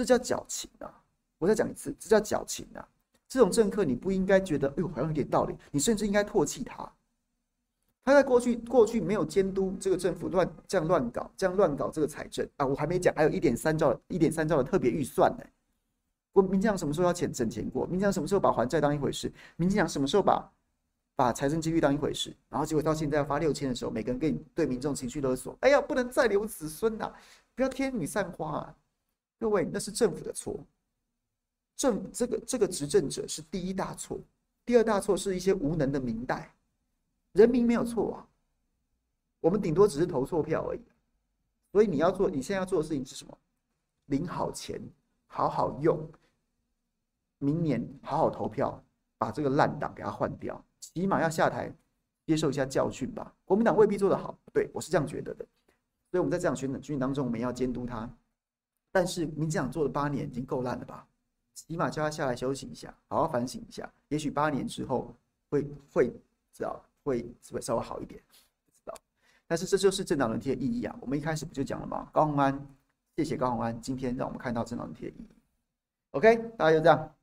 [0.00, 0.90] 这叫矫情啊！
[1.38, 2.88] 我再讲一次，这叫矫情啊！
[3.28, 6.90] 这种政客你不应该觉得，哎呦，好像有点道理，你甚至应该唾弃他。
[8.02, 12.64] 他在过去过去没有监督这个政府乱这样乱搞，这样乱搞这个财政啊！
[12.64, 15.44] 我还没讲，还有一点三兆一点三兆的特别预算呢。
[16.32, 17.86] 我民进党什么时候要钱整钱过？
[17.86, 19.30] 民进党什么时候把还债当一回事？
[19.56, 20.50] 民进党什么时候把
[21.14, 22.34] 把财政纪律当一回事？
[22.48, 27.14] 然后结果到现在要发六千的时候，每个人跟你对民众情绪勒索，哎呀，不能再留子孙呐、啊！
[27.54, 28.76] 不要天女散花啊！
[29.40, 30.54] 各位，那是政府的错，
[31.74, 34.20] 政这个这个执政者是第一大错，
[34.66, 36.54] 第二大错是一些无能的民代，
[37.32, 38.28] 人民没有错啊，
[39.40, 40.80] 我们顶多只是投错票而已，
[41.72, 43.38] 所以你要做，你现在要做的事情是什么？
[44.06, 44.78] 领好钱，
[45.26, 45.98] 好好用，
[47.38, 48.84] 明年好好投票，
[49.16, 51.74] 把这个烂党给他换掉，起码要下台
[52.26, 53.34] 接受一下教训吧。
[53.46, 55.46] 国民党未必做得好，对，我是这样觉得的，
[56.10, 58.06] 所以我们在这场选举当中，我们要监督他。
[58.92, 61.06] 但是民进党做了八年已经够烂了吧？
[61.52, 63.92] 起码叫他下来休息一下，好好反省一下。
[64.08, 65.14] 也许八年之后
[65.50, 66.08] 会会
[66.52, 68.20] 知道会会稍微好一点，
[68.64, 68.94] 不知道。
[69.46, 70.96] 但是这就是政党轮替的意义啊！
[71.00, 72.08] 我们一开始不就讲了吗？
[72.12, 72.66] 高虹安，
[73.14, 75.28] 谢谢高虹安，今天让我们看到政党轮替的意义。
[76.12, 77.14] OK，大家就这样。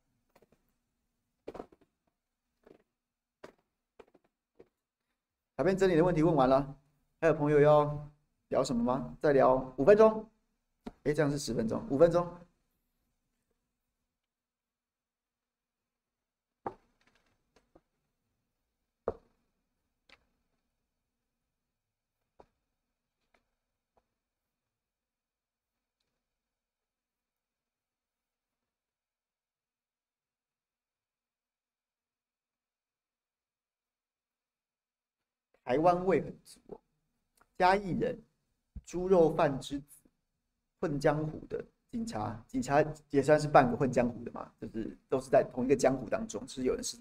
[5.58, 6.76] 小编整理的问题问完了，
[7.20, 8.08] 还有朋友要
[8.50, 9.18] 聊什么吗？
[9.20, 10.30] 再聊五分钟。
[11.08, 12.28] 哎，这样是十分钟，五分钟。
[35.64, 36.82] 台湾味很足，
[37.58, 38.22] 嘉义人
[38.86, 39.97] 猪肉饭之子。
[40.80, 46.98] 混江湖的警察，警察也算是半个混江湖的嘛，就是都是在同一个江湖当中，就是有人是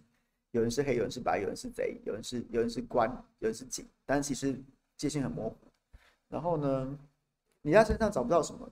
[0.52, 3.10] 有人是黑，有人是白，有人是贼，有人是有人是官，
[3.40, 4.58] 有人是警，但其实
[4.96, 5.56] 界限很模糊。
[6.28, 6.98] 然后呢，
[7.62, 8.70] 你在身上找不到什么，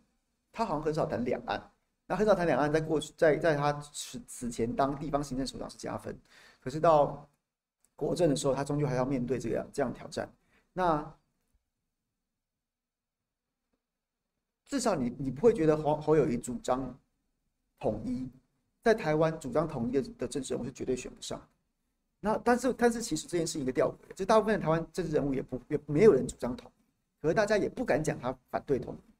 [0.52, 1.70] 他好像很少谈两岸，
[2.06, 6.16] 那很少谈两岸，在过去在在他此此前当地方行政首长是加分，
[6.60, 7.28] 可是到
[7.96, 10.28] 国政的时候，他终究还要面对这个这样挑战。
[10.72, 11.14] 那
[14.74, 16.92] 至少你你不会觉得侯侯友谊主张
[17.78, 18.28] 统一，
[18.82, 21.40] 在台湾主张统一的的政治人物是绝对选不上。
[22.18, 29.12] 那但是但是其实这件事一个吊诡，就大部分的台湾政治人物也不也没有人主张统一，可是大家也不敢讲他反对统一，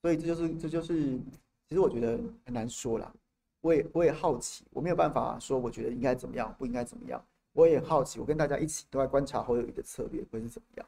[0.00, 1.18] 所以这就是这就是
[1.68, 3.12] 其实我觉得很难说啦。
[3.60, 7.22] 我也我也好奇，我没有办法说我觉得应该怎么样，不应该怎么样。
[7.52, 10.86] 我也好奇，我跟大家一起都在观察侯友谊的策略会是怎么样。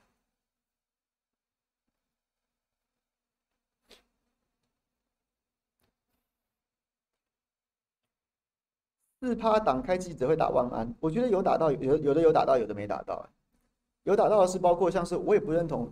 [9.21, 13.29] 四趴党开记者会打万安，我觉得有打到，有有的有打到，有的没打到。
[14.05, 15.87] 有打到的是包括像是我也不认同，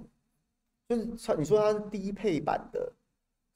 [0.88, 2.90] 就是你说他是低配版的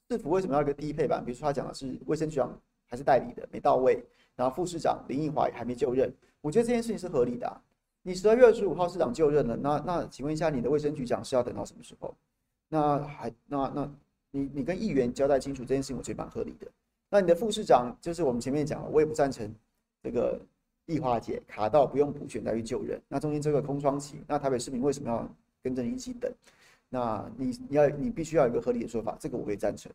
[0.07, 1.25] 市府为什么要一个低配版？
[1.25, 2.55] 比如说他讲的是卫生局长
[2.85, 4.03] 还是代理的没到位，
[4.35, 7.61] 然后副市长林奕华也还没就任，我觉得这件事情是合理的。
[8.03, 12.13] 你十二月二十五号市长就任了，那那请问一下你的卫生局长是要等到什么时候？
[12.69, 13.91] 那还那那
[14.29, 16.67] 你你跟议员交代清楚这件事情，我觉得蛮合理的。
[17.09, 19.51] 那你的副市长就是我们前面讲了，我也不赞成
[20.03, 20.39] 这个
[20.85, 23.01] 易化解卡到不用补选再去救人。
[23.07, 25.27] 那中间这个空窗期，那台北市民为什么要
[25.63, 26.31] 跟着你一起等？
[26.89, 29.91] 那你你要你必须要有一个合理的说法，这个我可以赞成。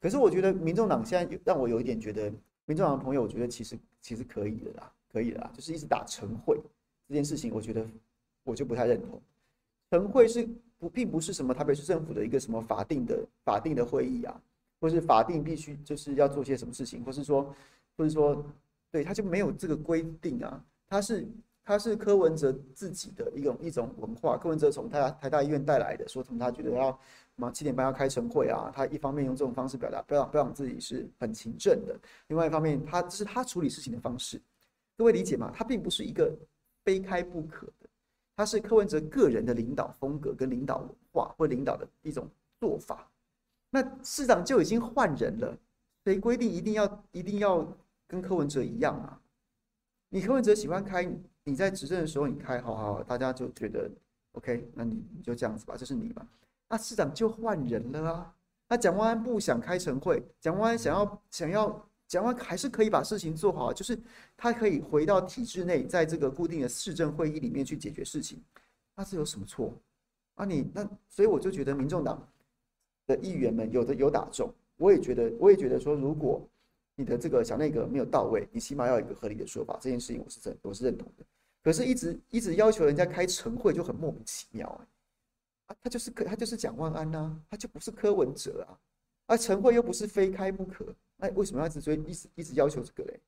[0.00, 2.32] 可是我觉得民众党现在让我有一点觉得，
[2.64, 6.58] 民众党的朋友，我觉得其实其实可以的啦，可以的啦，就是一直打晨会
[7.08, 7.84] 这件事情，我觉得
[8.44, 9.20] 我就不太认同。
[9.90, 10.48] 晨会是
[10.78, 14.40] 不并不是什么台北市政府的一个什么法定的法定的会议啊。
[14.80, 17.52] 或是法定必须就是要做些什么事情，或是说，
[17.96, 18.46] 或是说，
[18.90, 20.64] 对，他就没有这个规定啊。
[20.88, 21.28] 他是
[21.64, 24.38] 他是柯文哲自己的一种一种文化。
[24.38, 26.98] 柯文哲从他台大医院带来的，说从他觉得要
[27.36, 31.94] 嘛七点半要开晨会啊，他一方面用这种方式表达，不要不让自己是很勤政的；
[32.28, 34.40] 另外一方面，他是他处理事情的方式。
[34.96, 35.52] 各位理解吗？
[35.54, 36.34] 他并不是一个
[36.84, 37.88] 非开不可的，
[38.34, 42.26] 他是柯文哲个人的领导风格跟领导文化或领导的一种
[42.58, 43.06] 做法。
[43.70, 45.54] 那市长就已经换人了，
[46.04, 47.58] 谁规定一定要一定要
[48.08, 49.20] 跟柯文哲一样啊？
[50.08, 51.08] 你柯文哲喜欢开，
[51.44, 53.88] 你在执政的时候你开，好好，大家就觉得
[54.32, 56.26] OK，那你你就这样子吧，这是你吧？
[56.68, 58.34] 那市长就换人了啊。
[58.68, 63.96] 那蒋万安不想开晨会，蒋万安想要想要蒋万还是可以把事情做好，就是
[64.36, 68.42] 他可以回到体制内，在这个固定的市政会议里面去解决事情，
[68.96, 69.72] 那是有什么错
[70.34, 70.44] 啊？
[70.44, 72.26] 你那所以我就觉得民众党。
[73.06, 76.46] 的议员们有的有打中，我也觉得，我也觉得说，如果
[76.98, 79.78] 你的这个小内阁没有到位，你起码要有一个合理的说法。
[79.80, 81.24] 这件事情我是认我是认同的。
[81.62, 84.66] 可是，一直一直要求人家开晨会就很莫名其妙、
[85.66, 88.80] 啊，他就是可，他就是蒋万安呐、他就不是柯文哲啊，
[89.26, 93.20] 啊，晨会又不是非开不可，那为什么要一直追，一直一直要求这个嘞？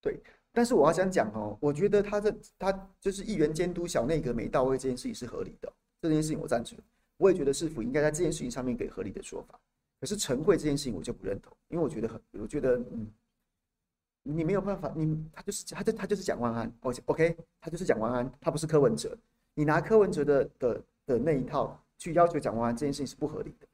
[0.00, 0.20] 对，
[0.56, 6.78] 但是我要想讲哦，我觉得他这他就是议员监督小内阁没到位这件事情是合理的，这件事情我赞成，
[7.18, 9.60] 我也觉得市府应该在这件事情上面给合理的说法。
[10.00, 13.06] 可是晨会这件事情我就不认同，因为我觉得很，我觉得嗯，
[14.22, 19.14] 你没有办法，你他就是他就他就是蒋万安我，OK，他就是蒋万安，他不是柯文哲，
[19.52, 23.65] 你拿柯文哲的的的那一套去要求蒋万安这件事情是不合理的。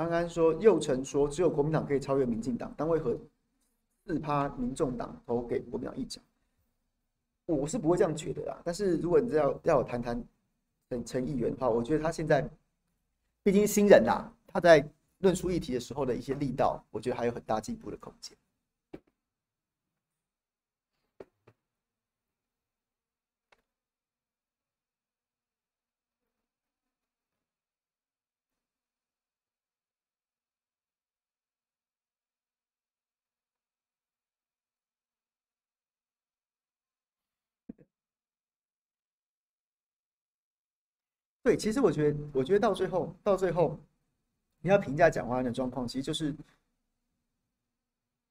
[0.00, 3.14] 刚刚说，右成说，只有国民党可以超越民进党，但为何
[4.06, 6.24] 四趴民众党投给国民党议长？
[7.44, 8.58] 我是不会这样觉得啊。
[8.64, 10.24] 但是如果你要要我谈谈
[10.88, 12.48] 陈陈议员的话，我觉得他现在
[13.42, 14.82] 毕竟新人呐，他在
[15.18, 18.34] 论述议题的时候的一些力道，我觉得还有很大进步的空间。
[41.50, 43.76] 对，其实我觉得，我觉得到最后，到最后，
[44.60, 46.32] 你要评价蒋万安的状况，其实就是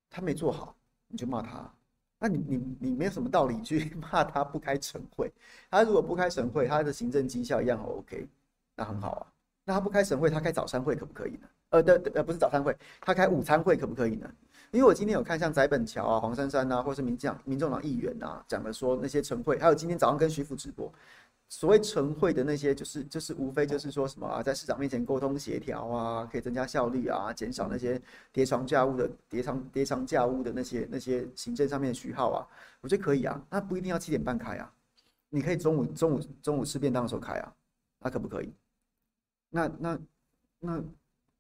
[0.10, 0.74] 他没做好，
[1.10, 1.70] 你就骂他。
[2.18, 5.30] 那你你你没有什么道理去 骂他不开晨会。
[5.70, 8.26] 他如果不开晨会，他的行政绩效一样 OK，
[8.74, 9.28] 那很好啊。
[9.66, 11.50] 那他不开晨会，他开早餐会可不可以呢？
[11.72, 14.34] 呃，的，呃，不是早餐会，他开午餐会可不可以呢？
[14.72, 20.90] 因为我今天有看像翟本乔啊、黄珊珊啊，或是民进党、民众党议员啊，讲的说那些晨会，还有今天早上跟徐福直播，
[21.52, 28.00] 所谓晨会的那些，就是就是无非就是说什么啊，在市长面前沟通协调啊，可以增加效率啊，减少那些
[28.32, 32.46] 叠床架屋的叠床叠床架屋的那些那些行政上面的序号啊，
[32.82, 34.72] 我觉得可以啊，那不一定要七点半开啊，
[35.30, 37.52] 你可以中午中午中午吃便当的时候开啊，
[38.00, 38.54] 那可不可以？
[39.50, 40.00] 那那
[40.60, 40.84] 那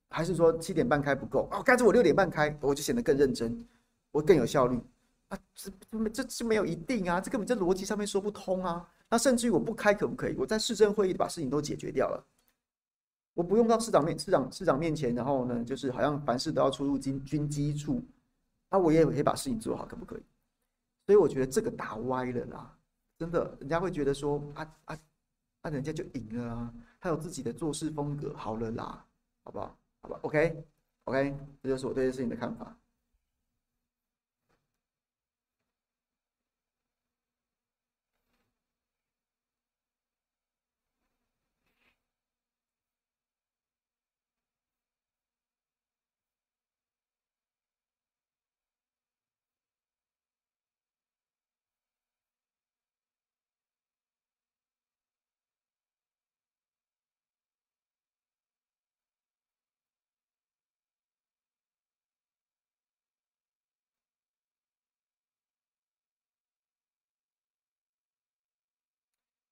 [0.10, 1.62] 还是说七点半开不够哦？
[1.62, 3.64] 干脆我六点半开，我就显得更认真，
[4.12, 4.82] 我更有效率
[5.28, 5.38] 啊？
[5.54, 5.72] 这
[6.10, 8.90] 这这没有一定啊，这根本在逻辑上面说不通啊。
[9.10, 10.36] 那甚至于我不开可不可以？
[10.38, 12.24] 我在市政会议把事情都解决掉了，
[13.34, 18.04] 我不用到市长面市长市长面前，然后呢，就是好像凡事都要出入军军机处，
[18.70, 20.22] 那，我也可以把事情做好，可不可以？
[21.06, 22.78] 所以我觉得这个打歪了啦，
[23.18, 25.00] 真的，人家会觉得说啊啊
[25.62, 29.06] 啊，人家就赢了啊，他有自己的做事风格，好了啦，
[29.44, 29.76] 好不好？
[30.02, 30.64] 好吧，OK
[31.06, 32.78] OK，这就是我对这事情的看法。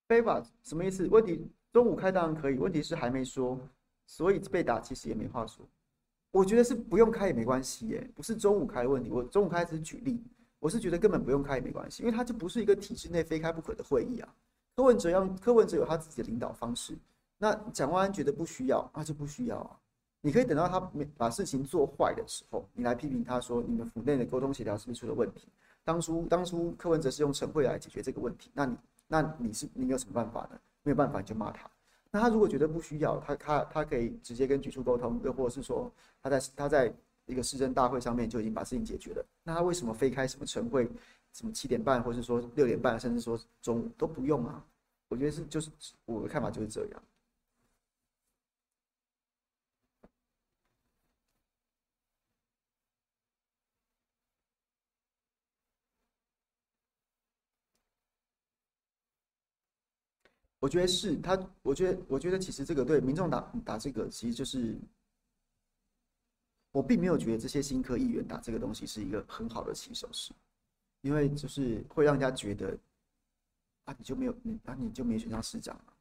[0.08, 1.06] 非法什么意思？
[1.08, 3.60] 问题中午开当然可以，问题是还没说，
[4.06, 5.64] 所以被打其实也没话说。
[6.30, 9.10] 我觉得是不用开也没关系耶，不是中午开的问题。
[9.10, 10.22] 我中午开只是举例，
[10.60, 14.34] 我是觉得根本不用开也没关系，因为它就不是一个体制内非开不可的会议啊。
[14.74, 16.96] 柯文哲让柯文哲有他自己的领导方式，
[17.36, 19.76] 那蒋万安觉得不需要，那就不需要啊。
[20.22, 25.48] 你可以等到他没把事情做坏的时候，你来批评他说你们府内的沟通协调是不是出了问题？
[25.84, 28.74] 当初当初柯文哲是用晨会来解决这个问题，那你。
[29.08, 30.60] 那你是你有什么办法呢？
[30.84, 31.68] 没有办法你就骂他。
[32.10, 35.90] 那他如果觉得不需要，他他他可以直接跟局处沟通，又或者是说
[36.22, 36.94] 他在他在
[37.26, 39.26] 一个市政大会上面就已经把事情解决了。
[39.42, 40.88] 那他为什么非开什么晨会，
[41.32, 44.64] 什么七点半，或者是说六点半，甚至说中午都不用啊？
[45.08, 45.70] 我觉得是就是
[46.04, 47.02] 我的看法就是这样。
[60.60, 64.76] 我觉得是他，我觉得，我觉得其实这个对民众打打这个，其实就是
[66.72, 70.32] 我并没有觉得这些新科议员打这个东西是一个很好的起手式，
[71.02, 72.76] 因为就是会让人家觉得
[73.84, 75.94] 啊，你就没有你啊，你就没选上市长啊，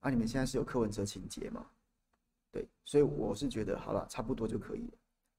[0.00, 1.66] 啊，你们现在是有柯文哲情节嘛？
[2.52, 4.92] 对，所以我是觉得好了，差不多就可以了，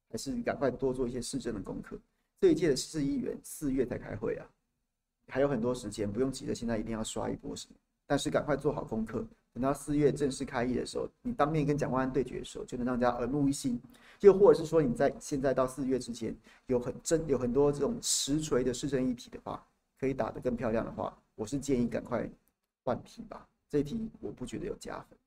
[0.09, 1.97] 还是赶快多做一些市政的功课。
[2.41, 4.45] 这一届的市议员四月才开会啊，
[5.30, 7.76] 还有很多时间，不用急着现在一定要刷一波什么。
[8.08, 13.80] 但是赶快做好功课，等到四月正式开业的时候，你当面跟蒋万安对决的时候，就能让大家耳目一新。
[14.22, 16.36] 又或者是说，你在现在到四月之前，
[16.68, 19.64] 有很真有很多这种实锤的市政议题的话，
[19.99, 22.28] 可以打得更漂亮的话，我是建议赶快
[22.84, 23.45] 换题吧。
[23.70, 25.18] 这题我不觉得有加分。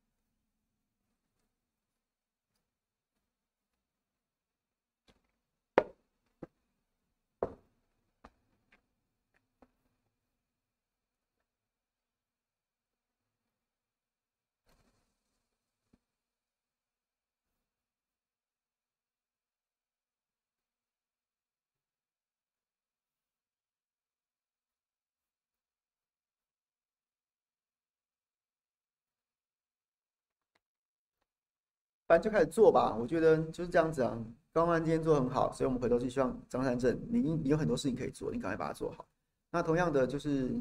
[32.10, 34.18] 反正就开始做吧，我觉得就是这样子啊。
[34.52, 39.06] 高安今天做很好，所以我们回头去希望张三正，你你有很多事情可以做，你赶快把它做好。
[39.48, 40.60] 那同样的就是，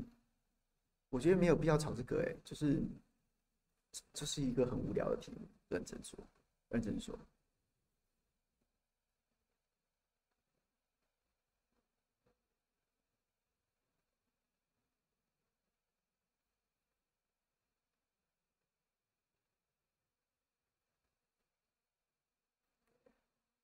[1.09, 2.83] 我觉得没有必要吵这个，哎，就是
[4.13, 6.19] 这是一个很无聊的题目，认真说，
[6.69, 7.17] 认真说。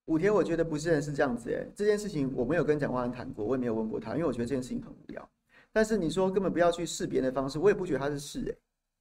[0.06, 5.28] 五天，我觉得不是是这样子哎，这件事情我没有跟蒋万安谈过，我也没有问过他，因为我觉得这件事情很无聊。
[5.74, 8.56] 但是你说根本不要去试别人的方式，我也不觉得他是试哎，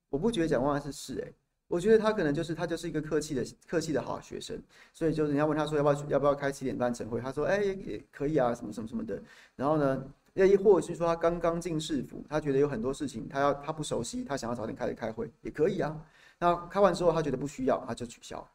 [0.09, 1.33] 我不觉得蒋万安是试哎，
[1.69, 4.61] 我觉得他可能就是他就是一个客气的客气的好学生，
[4.93, 9.23] 所以就是人家问他说要不要要不要开七点半晨会，他说哎也可以啊，什么什么什么的。
[9.57, 15.95] 然后呢，亦或是说他刚刚进市府，他觉得有很多事情他要他不熟悉，他想要早点开始开会也可以啊。
[16.39, 18.47] 那开完之后他觉得不需要，他就取消。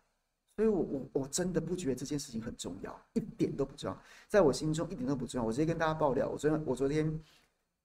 [0.60, 3.97] 所以我我我真的不觉得这件事情很重要，一点都不重要，
[4.28, 5.45] 在我心中一点都不重要。
[5.45, 7.20] 我直接跟大家爆料，我昨天我昨天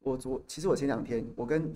[0.00, 1.72] 我昨其实我前两天我跟。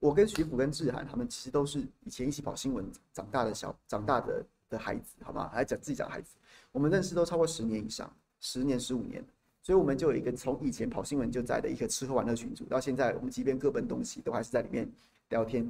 [0.00, 5.48] 我跟徐福跟志涵，他们其实都是以前一起跑新闻长大的小长大的的孩子，好吗？
[5.52, 6.36] 还讲自己讲孩子，
[6.70, 9.24] 我们认识都超过十年以上，十年十五年，
[9.60, 14.88] 所以我们就有一个从以前跑新闻就在的一个吃喝玩乐群组，到现在我们即便各奔东西，都还是在里面
[15.30, 15.68] 聊天，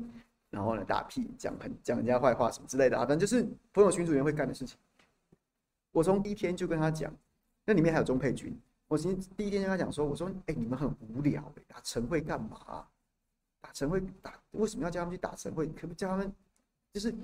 [0.50, 4.78] 然后呢打屁讲很讲人家坏话什么之类的啊，反正就是朋友群组员会干的事情。
[5.92, 7.12] 我从第一天就跟他讲，
[7.64, 12.86] 那里面还有钟佩君，我其实第一天跟他讲说，我说哎、你们很无聊、打晨会干嘛、
[13.60, 15.66] 打晨会打，为什么要叫他们去打晨会？
[15.68, 16.32] 可不叫他们，
[16.92, 17.14] 就是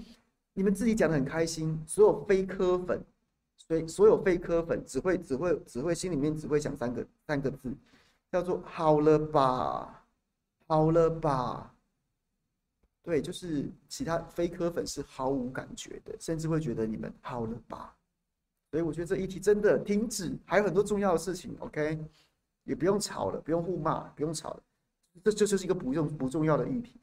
[0.52, 1.82] 你们自己讲的很开心。
[1.86, 3.02] 所有非科粉，
[3.56, 7.72] 所以所有非科粉只会只会只会心里面只会想三个三个字，
[8.32, 10.04] 叫做好了吧，
[10.66, 11.73] 好了吧。
[13.04, 17.94] 对，就是其他非科粉是毫无感觉的，甚至会觉得你们好了吧。
[18.70, 21.54] 所以我觉得这议题真的停止，还有很多重要的事情。
[21.60, 22.02] OK，
[22.64, 24.62] 也不用吵了，不用互骂，不用吵了。
[25.22, 26.98] 这这就是一个不用不重要的议题。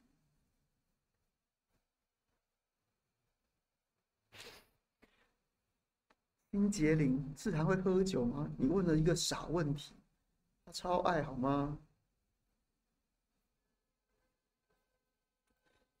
[6.50, 8.50] 丁杰林，志涵会喝酒吗？
[8.58, 9.94] 你问了一个傻问题，
[10.66, 11.78] 他超爱好吗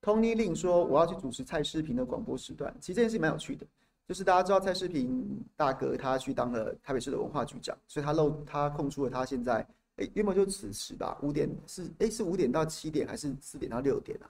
[0.02, 3.64] ？Tony Lin 说我要去主持蔡诗萍的广播时段，其实这件事蛮有趣的，
[4.06, 9.66] 就是大家知道蔡诗萍大哥他去当了台北市的文化局长，所以他漏他空出了他现在。
[9.96, 14.26] 哎，原本就此时吧，五点是哎是五点到七点还是四点到六点啊？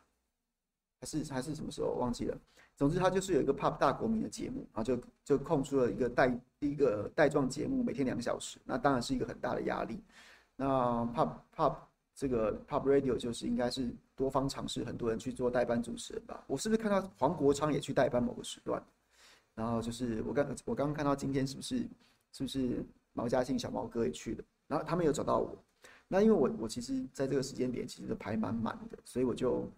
[1.01, 2.37] 还是还是什么时候忘记了？
[2.77, 10.03] 总之他就是有一个 pop 大国民的节目，然后就就空出了一个带一个带状节目，每天两小时，那当然是一个很大的压力。
[10.57, 10.67] 那
[11.15, 11.77] pop pop
[12.13, 13.89] 这个 pop radio 就是应该是
[14.23, 16.45] 多方尝试，很多人去做代班主持人吧。
[16.47, 18.81] 我是不是看到黄国昌也去代班某个时段？
[19.57, 21.79] 然后就是我刚我刚刚看到今天是不是
[22.33, 24.45] 是不是毛家庆小毛哥也去了？
[24.69, 25.59] 然后他们有找到我，
[26.07, 29.69] 那因为我我其实在这个时间点其实都排满满的，所以我就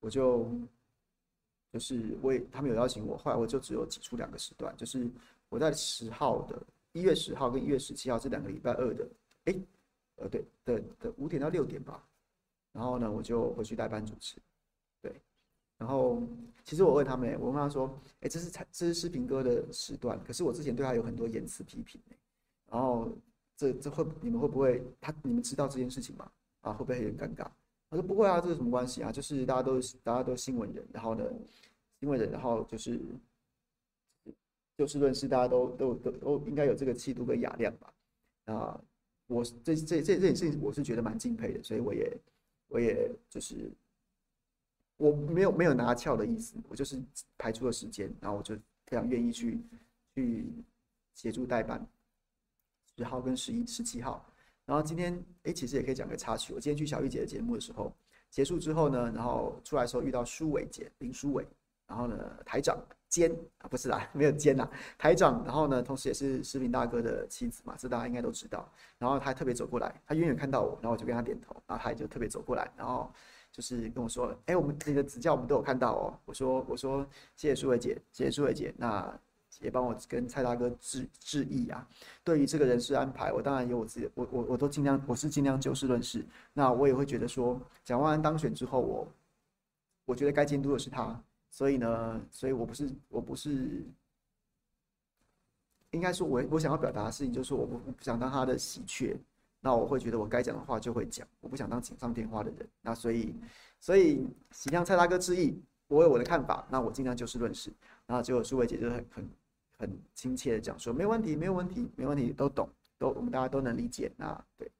[0.00, 0.50] 我就
[1.70, 5.08] 就是我也他们有邀请我，后来我就只有挤出两个时段，就是
[5.50, 6.60] 我在十号的
[6.92, 9.06] 一月十号跟一月十七号这两个礼拜二的，
[9.44, 9.54] 哎，
[10.16, 12.02] 呃对的的五点到六点吧，
[12.74, 14.36] 然后呢我就回去代班主持，
[15.00, 15.10] 对，
[15.78, 16.22] 然后
[16.62, 21.98] 其实我问他们，我问他说，哎这是这是诗萍哥的时段，可是我之前对他有很多言辞批评，
[22.70, 23.10] 然后。
[23.56, 26.28] 这这会你们会不会他你们知道这件事情吗？
[26.62, 27.46] 啊，会不会有点尴尬？
[27.88, 29.12] 他说不会啊，这有什么关系啊？
[29.12, 31.24] 就是大家都大家都新闻人，然后呢，
[32.00, 33.00] 新闻人，然后就是
[34.76, 37.94] 就事论事，大家都都都都应该有这个气度跟雅量吧？
[38.46, 38.80] 啊，
[39.28, 42.12] 我这这这这件事情我是觉得蛮敬佩的，所以我也
[42.74, 43.70] 我也就是
[44.96, 47.00] 我没有没有拿翘的意思，我就是
[47.38, 48.56] 排出了时间，然后我就
[48.86, 49.60] 非常愿意去
[50.12, 50.52] 去
[51.14, 51.86] 协助代班。
[52.96, 54.26] 十号跟十一、十七号，
[54.64, 56.52] 然后今天哎，其实也可以讲个插曲。
[56.52, 57.94] 我今天去小玉姐的节目的时候，
[58.28, 61.46] 结束之后呢，然后出来的时候遇到舒伟姐林舒伟，
[61.86, 62.78] 然后呢台长
[63.08, 64.68] 兼啊不是啦， 没有兼呐，
[64.98, 68.68] 台长，然后呢同时也是诗萍大哥的妻子嘛，这大家应该都知道。
[68.98, 73.12] 然后他特别走过来，他远远看到我，然后我就跟他点头，然后他也就特别走过来，然后
[73.52, 77.06] 就是跟我说：“哎，我们你的指教我们都有看到哦。”我说：“我说
[77.36, 79.18] 谢谢舒伟姐，谢谢舒伟姐。”那。
[79.60, 81.88] 也帮我跟蔡大哥致致意啊！
[82.24, 86.26] 对于这个人事安排，我当然有我自己，我我我都尽量，我是尽量就事论事。
[86.52, 89.08] 那我也会觉得说，蒋万安当选之后，我
[90.06, 91.22] 我觉得该监督的是他，
[91.54, 93.84] 所以呢，所以我不是我不是，
[95.92, 99.16] 应该说我我想要表达的事情就是，我不不想当他的喜鹊，
[99.60, 102.68] 那我会觉得我该讲的话就会讲，我不想当锦上添花的人。
[102.82, 103.32] 那所以
[103.78, 107.72] 所以，请向蔡大哥致意，我有我的看法，那我尽量就事论事。
[108.04, 109.30] 然后结果舒伟姐就很很。
[109.76, 114.10] 很亲切的讲说，没有问题，没有问题，没问题，都懂，都我们大家都能理解。
[114.16, 114.70] 那对，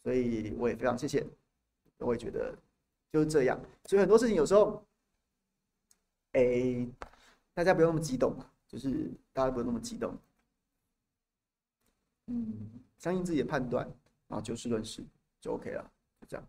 [0.00, 1.26] 所以我也非常谢谢，
[1.98, 2.56] 我也觉得
[3.12, 3.60] 就是这样。
[3.86, 4.80] 所以很多事情有时候，
[6.34, 6.86] 哎，
[7.54, 8.36] 大家不用那么激动，
[8.68, 10.16] 就是大家不用那么激动，
[12.26, 13.86] 嗯，相信自己的判断，
[14.28, 15.04] 然后就事论事
[15.40, 15.82] 就 OK 了，
[16.20, 16.46] 就这样。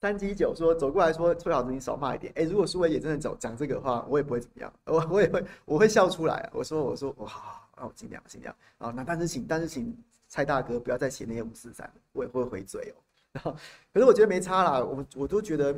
[0.00, 2.30] 三七九说走过来说崔老师你少骂一点。
[2.36, 6.48] 哎、如果苏伟也真的走讲这个的话，我也不会怎么样，我我也会我会笑出来。
[6.52, 8.90] 我说我说我好，我尽量尽量啊。
[8.90, 9.96] 那但是请但是请
[10.28, 12.94] 蔡大哥不要再写那些五四三，我也会回嘴哦。
[13.32, 13.56] 然后
[13.92, 15.74] 可是我觉得没差啦，我我都觉得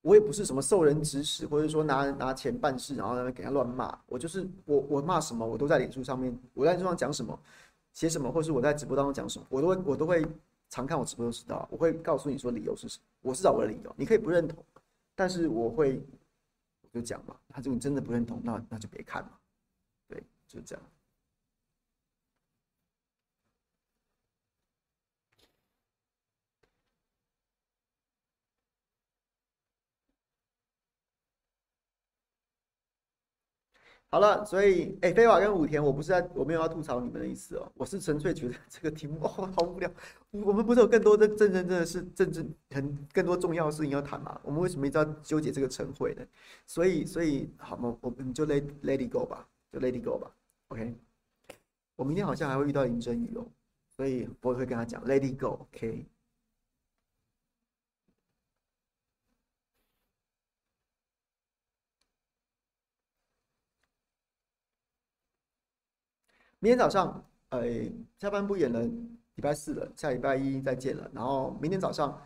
[0.00, 3.96] 我也不是什么受人指使，或者说拿拿钱办事，然后在那给他乱骂。
[4.06, 7.38] 我就是我我骂什么，我都在脸书上面，我在脸书上讲什么，
[7.92, 10.26] 写什么，或是我在直播当中讲什么，我都会我都会。
[10.70, 13.04] 常看我直播都知道，我会告诉你说理由是什么。
[13.22, 14.64] 我是找我的理由，你可以不认同，
[15.14, 16.02] 但是我会
[16.82, 17.36] 我就讲嘛。
[17.48, 19.30] 他就你真的不认同，那那就别看嘛。
[20.08, 20.84] 对，就这样。
[34.14, 39.90] 好了，所以哎，飞、欸、瓦跟武田，我不是在，我没有要吐槽你们的意思哦，我是纯粹觉得这个题目 哦好无聊。
[40.30, 44.40] 我们不是有更多的真正真的是政治很更多重要的事情要谈吗？
[44.44, 46.24] 我们为什么一直要纠结这个晨会呢？
[46.64, 50.30] 所以所以好嘛，我们就 let let it go 吧，就 let it go 吧。
[50.68, 50.94] OK，
[51.96, 53.44] 我明天好像还会遇到林真宇哦，
[53.96, 55.66] 所以我会跟他讲 let it go。
[55.72, 56.06] OK。
[66.64, 67.62] 明天早上，呃，
[68.18, 68.80] 下班不演了，
[69.34, 71.10] 礼拜四了，下礼拜一再见了。
[71.12, 72.18] 然后明天早上，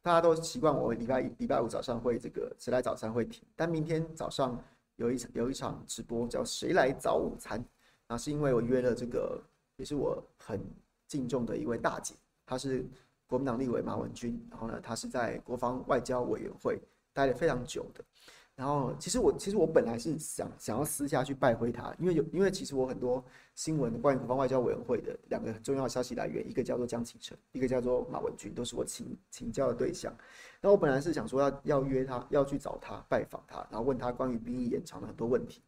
[0.00, 4.56] 大家都习惯我礼拜一、礼拜五早上会这个谁来早餐会停，但明天早上
[4.94, 7.64] 有一场有一场直播叫谁来早午餐，
[8.06, 9.42] 那是因为我约了这个
[9.74, 10.60] 也是我很
[11.08, 12.14] 敬重的一位大姐，
[12.46, 12.86] 她是
[13.26, 16.80] 国民党立委马文君，然后呢，她是在国防外交委员会
[17.12, 18.04] 待了非常久的。
[18.60, 30.14] 然后，其实我其实我本来是想想要私下去拜会他，因为有因为其实我很多新闻关于国防外交委员会的两个很重要的消息来源，一个叫做江启臣，一个叫做马文君，都是我请请教的对象。
[30.60, 35.62] 那我本来是想说要要约他，要去找他拜访他，然后问他关于兵役延长的很多问题。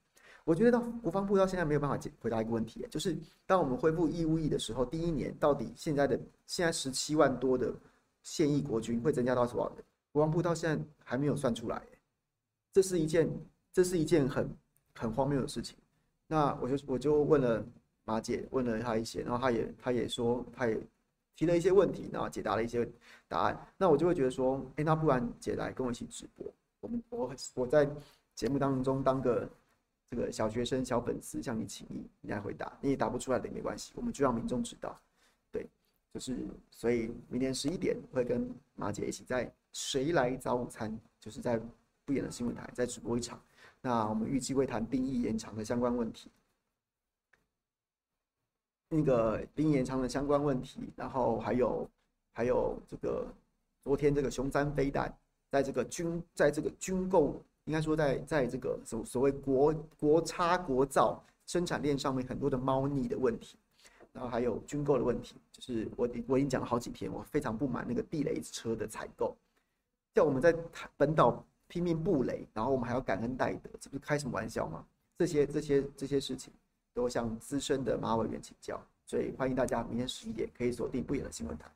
[0.45, 3.16] 我觉得到国防部到现在没有办法解回答一个问题，就是
[3.47, 7.72] 当我们恢复义务役的时候，第一年到底现在的现在十七万多的
[8.22, 9.84] 现役国军会增加到多少人？
[10.12, 11.80] 国防部到现在还没有算出来。
[12.73, 13.29] 这是一件，
[13.70, 14.49] 这是一件很
[14.95, 15.77] 很荒谬的事情。
[16.27, 17.62] 那我就我就问了
[18.05, 20.81] 马姐，问了她一些，然后她也她也说，她也
[21.37, 22.89] 提了一些问题，然后解答了一些
[23.29, 23.68] 答案。
[23.77, 26.47] 那我就会觉得说，哎，那不然姐来跟我一起直播，
[26.81, 27.87] 我们我我在
[28.35, 29.47] 节目当中当个
[30.11, 34.99] 这个小学生、小粉丝向你请益，你来回答，你也答不出来的也没关系，我们就让民众知道。
[35.51, 35.68] 对，
[36.14, 36.39] 就是
[36.70, 41.61] 所以明天十一点会跟马姐一起在谁来早午餐，就是在。
[42.15, 43.41] 演的新闻台再直播一场，
[43.81, 46.31] 那我们预计会谈兵役延长的相关问题，
[48.89, 51.89] 那个兵役延长的相关问题，然后还有
[52.33, 53.27] 还有这个
[53.83, 55.13] 昨天这个熊三飞弹
[55.51, 63.59] 在这个军在这个军购，应该说在在这个所所谓国国差国造生产链上面很多的猫腻的问题，
[64.13, 69.37] 然后还有军购的问题，就是我我已经讲了好几天，我非常不满那个地雷车的采购，
[70.14, 70.55] 叫我们在
[70.97, 71.45] 本岛。
[71.72, 74.84] 拼命布雷，然后我们还要感恩戴德，这不是开什么玩笑吗？
[75.16, 76.53] 这些这些这些事情
[76.92, 81.70] 都向资深的马委员请教，所以欢迎大家明天十一点可以锁定不演的新闻台，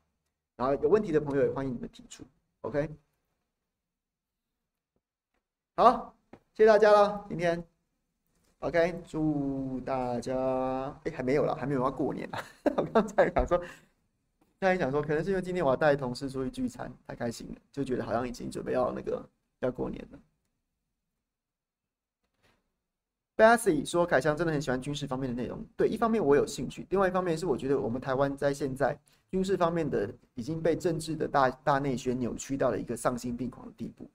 [0.54, 2.22] 然后有问题的朋友也欢迎你们提出
[2.60, 2.90] ，OK？
[5.76, 6.14] 好，
[6.52, 7.64] 谢谢大家了，今天
[8.58, 10.36] OK，祝大家
[11.04, 12.38] 哎还没有了，还没有要过年了，
[12.76, 13.56] 我刚才想说，
[14.60, 19.26] 刚才想说，可能是因为今天我要带同事出去聚餐，太开心了，就觉得好像已经准备要那个。
[19.66, 20.18] 要过年了。
[23.36, 25.62] Bassy 说：“凯翔真的很喜欢军事方面的内容。
[25.76, 28.98] 对，一方面我有兴趣，另外一方面是我觉得我们台湾在现在
[29.28, 34.10] 军事方面的已经被政治的大大内宣扭曲到了一个丧心病狂的地步，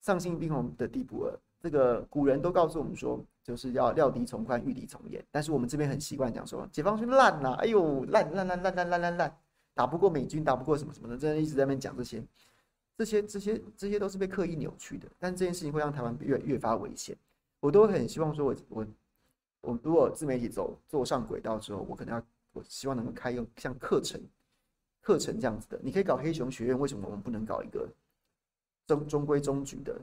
[0.00, 1.40] 丧心病狂的地步了。
[1.60, 5.20] 这个古人都告诉我们说，就是要料敌从宽，御敌从严。
[5.32, 9.36] 但是我们这边很习惯讲说，解放军烂呐，哎呦，烂烂烂烂烂烂烂烂，
[9.74, 12.22] 打不过美军，打不过什么什么的，真的一直在那边讲这些。”
[12.96, 17.16] 这些这些这些都是被刻意扭曲的，但这件事情会让台湾越越发危险。
[17.60, 18.86] 我都很希望说我，我
[19.60, 24.20] 我如果自媒体走走上轨道之后，我可能要我希望能够开用像课程
[25.02, 25.78] 课程这样子的。
[25.82, 27.86] 你可以搞黑熊学院，为什么我们不能搞一个
[28.86, 30.00] 中中规中矩的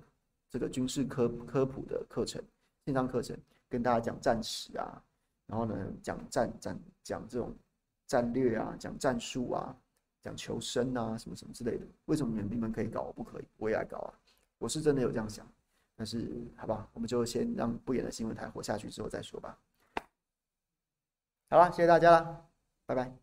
[0.50, 2.44] 这个军事科科普的课程
[2.86, 3.36] 线上课程，
[3.70, 5.04] 跟大家讲战史啊，
[5.48, 7.56] 然后呢讲战战讲这种
[8.06, 9.76] 战略啊，讲战术啊。
[10.24, 13.44] 讲求生啊，什么什么之类的，为什么你们可以搞，我不可以？
[13.58, 14.14] 我也爱搞啊！
[14.58, 15.46] 我是真的有这样想，
[15.96, 19.60] 但是好吧，我们就先让不演的新闻台活下去之后再说吧。
[21.50, 22.46] 好了，谢谢大家了，
[22.86, 23.23] 拜拜。